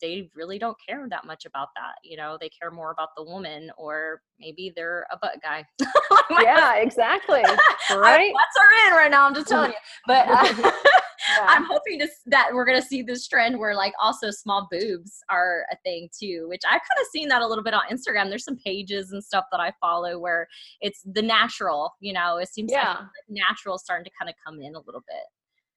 [0.00, 1.94] they really don't care that much about that.
[2.02, 5.64] You know, they care more about the woman, or maybe they're a butt guy.
[6.40, 7.42] yeah, exactly.
[7.90, 8.32] Right.
[8.32, 9.26] Butts are in right now.
[9.26, 9.76] I'm just telling you.
[10.06, 11.46] But uh, yeah.
[11.46, 15.18] I'm hoping to, that we're going to see this trend where like also small boobs
[15.28, 18.28] are a thing too, which I've kind of seen that a little bit on Instagram.
[18.30, 20.48] There's some pages and stuff that I follow where
[20.80, 21.92] it's the natural.
[22.00, 22.96] You know, it seems yeah.
[22.98, 25.24] like natural starting to kind of come in a little bit.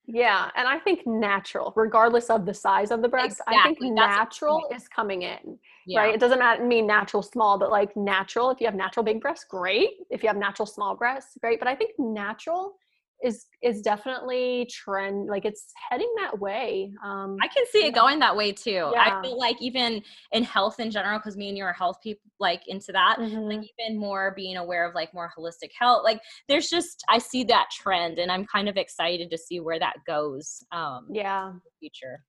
[0.06, 3.56] Yeah, and I think natural, regardless of the size of the breast, exactly.
[3.58, 5.58] I think That's natural is coming in.
[5.86, 6.02] Yeah.
[6.02, 6.14] Right?
[6.14, 8.50] It doesn't matter, mean natural small, but like natural.
[8.50, 9.92] If you have natural big breasts, great.
[10.10, 11.60] If you have natural small breasts, great.
[11.60, 12.76] But I think natural
[13.24, 18.20] is is definitely trend like it's heading that way um i can see it going
[18.20, 19.18] that way too yeah.
[19.18, 20.02] i feel like even
[20.34, 23.40] in health in general because me and you are health people like into that mm-hmm.
[23.40, 26.20] like even more being aware of like more holistic health like
[26.50, 29.96] there's just i see that trend and i'm kind of excited to see where that
[30.06, 32.24] goes um yeah future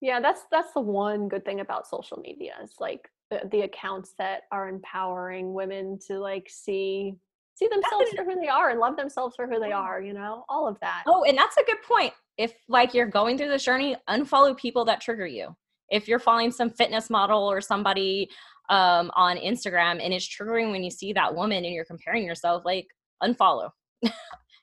[0.00, 4.14] yeah that's that's the one good thing about social media is like the, the accounts
[4.18, 7.14] that are empowering women to like see
[7.62, 10.44] see themselves for who they are and love themselves for who they are, you know,
[10.48, 11.02] all of that.
[11.06, 12.12] Oh, and that's a good point.
[12.38, 15.54] If like you're going through this journey, unfollow people that trigger you.
[15.90, 18.30] If you're following some fitness model or somebody
[18.70, 22.64] um, on Instagram and it's triggering when you see that woman and you're comparing yourself,
[22.64, 22.86] like
[23.22, 23.70] unfollow.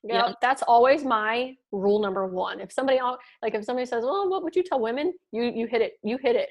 [0.01, 2.61] Yeah, that's always my rule number one.
[2.61, 2.99] If somebody
[3.41, 5.93] like if somebody says, "Well, what would you tell women?" You you hit it.
[6.03, 6.47] You hit it.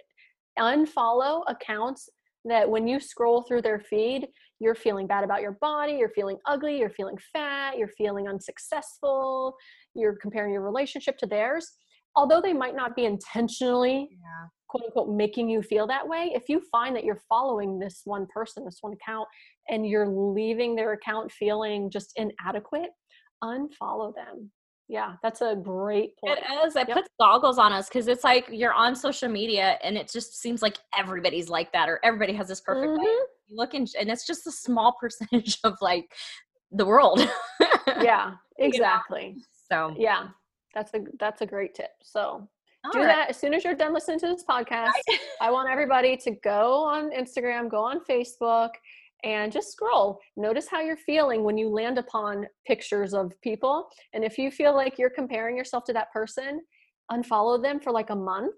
[0.59, 2.11] Unfollow accounts
[2.45, 4.29] that when you scroll through their feed,
[4.61, 9.57] you're feeling bad about your body, you're feeling ugly, you're feeling fat, you're feeling unsuccessful,
[9.95, 11.77] you're comparing your relationship to theirs.
[12.17, 14.49] Although they might not be intentionally yeah.
[14.69, 18.27] quote unquote making you feel that way, if you find that you're following this one
[18.33, 19.29] person, this one account,
[19.69, 22.91] and you're leaving their account feeling just inadequate,
[23.45, 24.51] unfollow them.
[24.89, 26.39] Yeah, that's a great point.
[26.39, 26.75] It is.
[26.75, 26.97] It yep.
[26.97, 30.63] puts goggles on us because it's like you're on social media and it just seems
[30.63, 33.03] like everybody's like that or everybody has this perfect mm-hmm.
[33.03, 33.27] life.
[33.49, 36.11] You look and, and it's just a small percentage of like
[36.73, 37.21] the world.
[38.01, 39.37] yeah, exactly.
[39.71, 39.91] You know?
[39.91, 40.29] So yeah,
[40.75, 41.91] that's a that's a great tip.
[42.03, 42.49] So
[42.85, 43.07] All do right.
[43.07, 44.93] that as soon as you're done listening to this podcast.
[45.43, 48.71] I want everybody to go on Instagram, go on Facebook,
[49.25, 50.21] and just scroll.
[50.37, 53.89] Notice how you're feeling when you land upon pictures of people.
[54.13, 56.61] And if you feel like you're comparing yourself to that person,
[57.11, 58.55] unfollow them for like a month.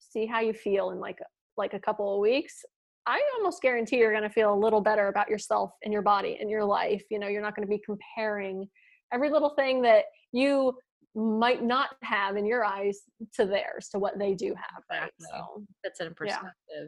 [0.00, 1.18] See how you feel in like
[1.56, 2.64] like a couple of weeks.
[3.06, 6.38] I almost guarantee you're going to feel a little better about yourself and your body
[6.40, 7.02] and your life.
[7.10, 8.66] You know, you're not going to be comparing
[9.12, 10.72] every little thing that you
[11.14, 13.02] might not have in your eyes
[13.34, 14.82] to theirs, to what they do have.
[14.90, 15.10] Right?
[15.18, 16.50] So that's in perspective.
[16.70, 16.86] Yeah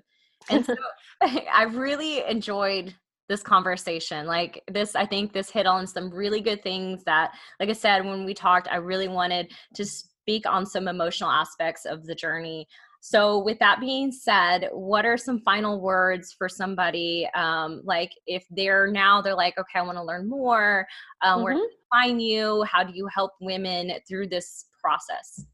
[0.50, 0.74] and so
[1.22, 2.94] I really enjoyed
[3.28, 4.26] this conversation.
[4.26, 8.04] Like this, I think this hit on some really good things that, like I said,
[8.04, 12.66] when we talked, I really wanted to speak on some emotional aspects of the journey.
[13.00, 17.28] So, with that being said, what are some final words for somebody?
[17.34, 20.86] Um, like, if they're now they're like, okay, I want to learn more.
[21.22, 21.44] Um, mm-hmm.
[21.44, 22.64] Where to find you?
[22.64, 25.44] How do you help women through this process?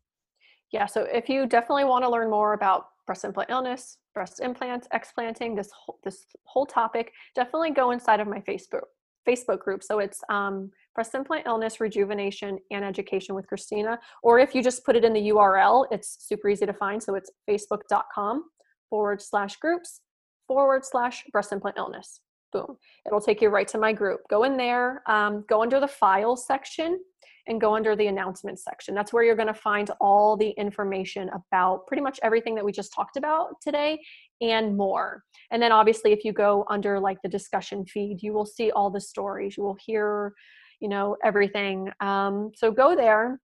[0.72, 4.86] Yeah, so if you definitely want to learn more about breast implant illness, breast implants,
[4.92, 8.82] explanting, this whole, this whole topic, definitely go inside of my Facebook
[9.28, 9.82] Facebook group.
[9.82, 13.98] So it's um, breast implant illness, rejuvenation, and education with Christina.
[14.22, 17.02] Or if you just put it in the URL, it's super easy to find.
[17.02, 18.44] So it's facebook.com
[18.90, 20.00] forward slash groups
[20.48, 22.20] forward slash breast implant illness.
[22.52, 22.76] Boom.
[23.06, 24.20] It'll take you right to my group.
[24.28, 27.00] Go in there, um, go under the files section
[27.48, 28.94] and go under the announcements section.
[28.94, 32.72] That's where you're going to find all the information about pretty much everything that we
[32.72, 34.00] just talked about today
[34.40, 35.24] and more.
[35.50, 38.90] And then obviously if you go under like the discussion feed, you will see all
[38.90, 39.56] the stories.
[39.56, 40.34] You will hear,
[40.80, 41.90] you know, everything.
[42.00, 43.40] Um, so go there.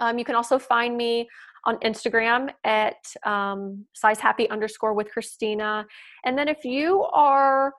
[0.00, 1.28] Um, you can also find me
[1.64, 5.84] on Instagram at um, size happy underscore with Christina.
[6.24, 7.72] And then if you are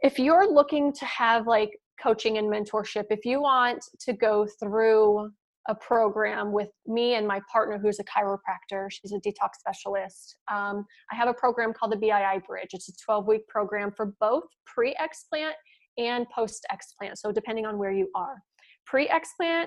[0.00, 1.70] if you're looking to have like
[2.02, 5.30] coaching and mentorship, if you want to go through
[5.68, 10.84] a program with me and my partner who's a chiropractor she's a detox specialist um,
[11.10, 12.68] i have a program called the bii bridge.
[12.72, 15.54] It's a 12 week program for both pre-explant
[15.98, 18.36] and post-explant so depending on where you are.
[18.84, 19.66] Pre-explant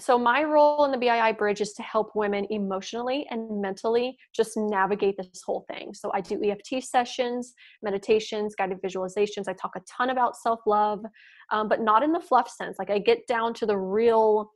[0.00, 4.56] so my role in the BII bridge is to help women emotionally and mentally just
[4.56, 5.94] navigate this whole thing.
[5.94, 9.48] So I do EFT sessions, meditations, guided visualizations.
[9.48, 11.04] I talk a ton about self-love,
[11.52, 12.78] um, but not in the fluff sense.
[12.78, 14.50] Like I get down to the real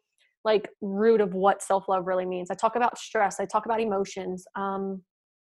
[0.44, 2.50] like root of what self-love really means.
[2.50, 3.40] I talk about stress.
[3.40, 4.44] I talk about emotions.
[4.56, 5.02] Um,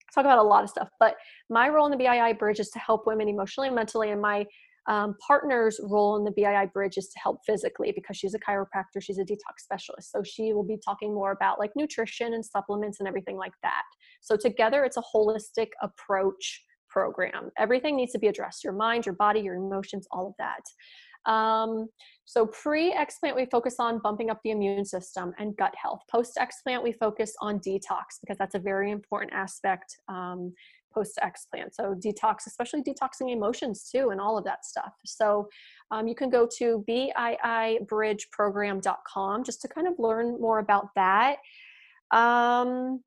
[0.09, 0.89] I talk about a lot of stuff.
[0.99, 1.15] But
[1.49, 4.11] my role in the BII bridge is to help women emotionally and mentally.
[4.11, 4.45] And my
[4.87, 9.01] um, partner's role in the BII bridge is to help physically because she's a chiropractor,
[9.01, 10.11] she's a detox specialist.
[10.11, 13.83] So she will be talking more about like nutrition and supplements and everything like that.
[14.21, 17.49] So together, it's a holistic approach program.
[17.57, 20.61] Everything needs to be addressed your mind, your body, your emotions, all of that.
[21.25, 21.87] Um,
[22.25, 26.01] so pre-explant, we focus on bumping up the immune system and gut health.
[26.11, 30.53] Post-explant, we focus on detox because that's a very important aspect um,
[30.93, 31.73] post explant.
[31.73, 34.93] So detox, especially detoxing emotions too, and all of that stuff.
[35.05, 35.49] So
[35.91, 41.37] um, you can go to biibridgeprogram.com just to kind of learn more about that.
[42.11, 43.01] Um,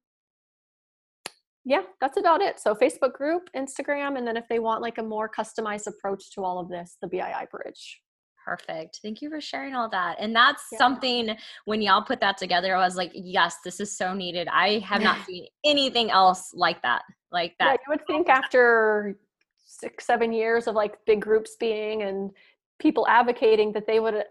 [1.64, 2.58] yeah, that's about it.
[2.60, 6.44] So Facebook group, Instagram, and then if they want like a more customized approach to
[6.44, 8.00] all of this, the BII Bridge.
[8.46, 9.00] Perfect.
[9.02, 10.18] Thank you for sharing all that.
[10.20, 10.78] And that's yeah.
[10.78, 14.46] something when y'all put that together, I was like, yes, this is so needed.
[14.46, 17.02] I have not seen anything else like that.
[17.32, 17.64] Like that.
[17.64, 19.18] Yeah, you would think after
[19.64, 22.30] six, seven years of like big groups being and
[22.78, 24.22] people advocating that they would,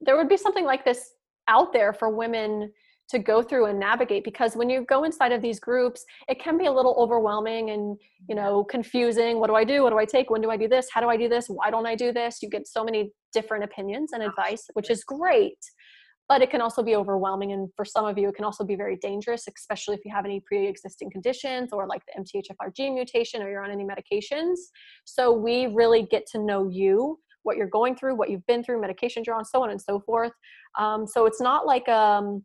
[0.00, 1.14] there would be something like this
[1.48, 2.72] out there for women
[3.08, 6.58] to go through and navigate because when you go inside of these groups it can
[6.58, 7.96] be a little overwhelming and
[8.28, 9.40] you know confusing.
[9.40, 9.82] What do i do?
[9.82, 10.30] What do i take?
[10.30, 10.88] When do i do this?
[10.92, 11.46] How do i do this?
[11.48, 12.38] Why don't i do this?
[12.42, 15.58] You get so many different opinions and advice which is great
[16.28, 18.74] but it can also be overwhelming and for some of you it can also be
[18.74, 23.42] very dangerous especially if you have any pre-existing conditions or like the mthfr gene mutation
[23.42, 24.56] or you're on any medications.
[25.04, 28.80] So we really get to know you what you're going through what you've been through
[28.80, 30.32] medications you're on so on and so forth.
[30.78, 32.44] Um, so it's not like um,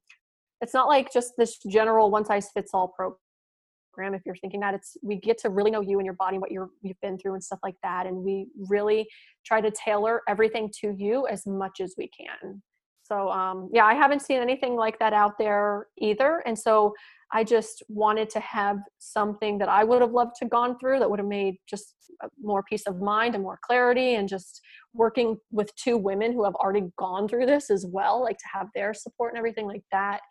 [0.63, 4.73] it's not like just this general one size fits all program if you're thinking that.
[4.73, 7.33] It's we get to really know you and your body what you're you've been through
[7.33, 9.07] and stuff like that and we really
[9.45, 12.61] try to tailor everything to you as much as we can.
[13.03, 16.93] So um, yeah i haven't seen anything like that out there either and so
[17.33, 21.09] i just wanted to have something that i would have loved to gone through that
[21.09, 21.95] would have made just
[22.41, 24.61] more peace of mind and more clarity and just
[24.93, 28.67] working with two women who have already gone through this as well like to have
[28.73, 30.21] their support and everything like that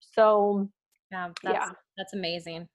[0.00, 0.68] so
[1.10, 2.68] yeah that's, yeah that's amazing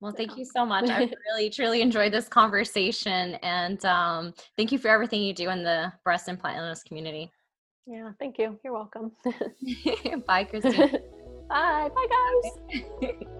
[0.00, 0.36] well, thank yeah.
[0.38, 0.90] you so much.
[0.90, 3.36] I really, truly enjoyed this conversation.
[3.36, 7.30] And um, thank you for everything you do in the breast implant illness community.
[7.86, 8.58] Yeah, thank you.
[8.62, 9.12] You're welcome.
[10.26, 10.98] Bye, Christine.
[11.48, 11.88] Bye.
[11.94, 12.50] Bye,
[13.02, 13.36] guys.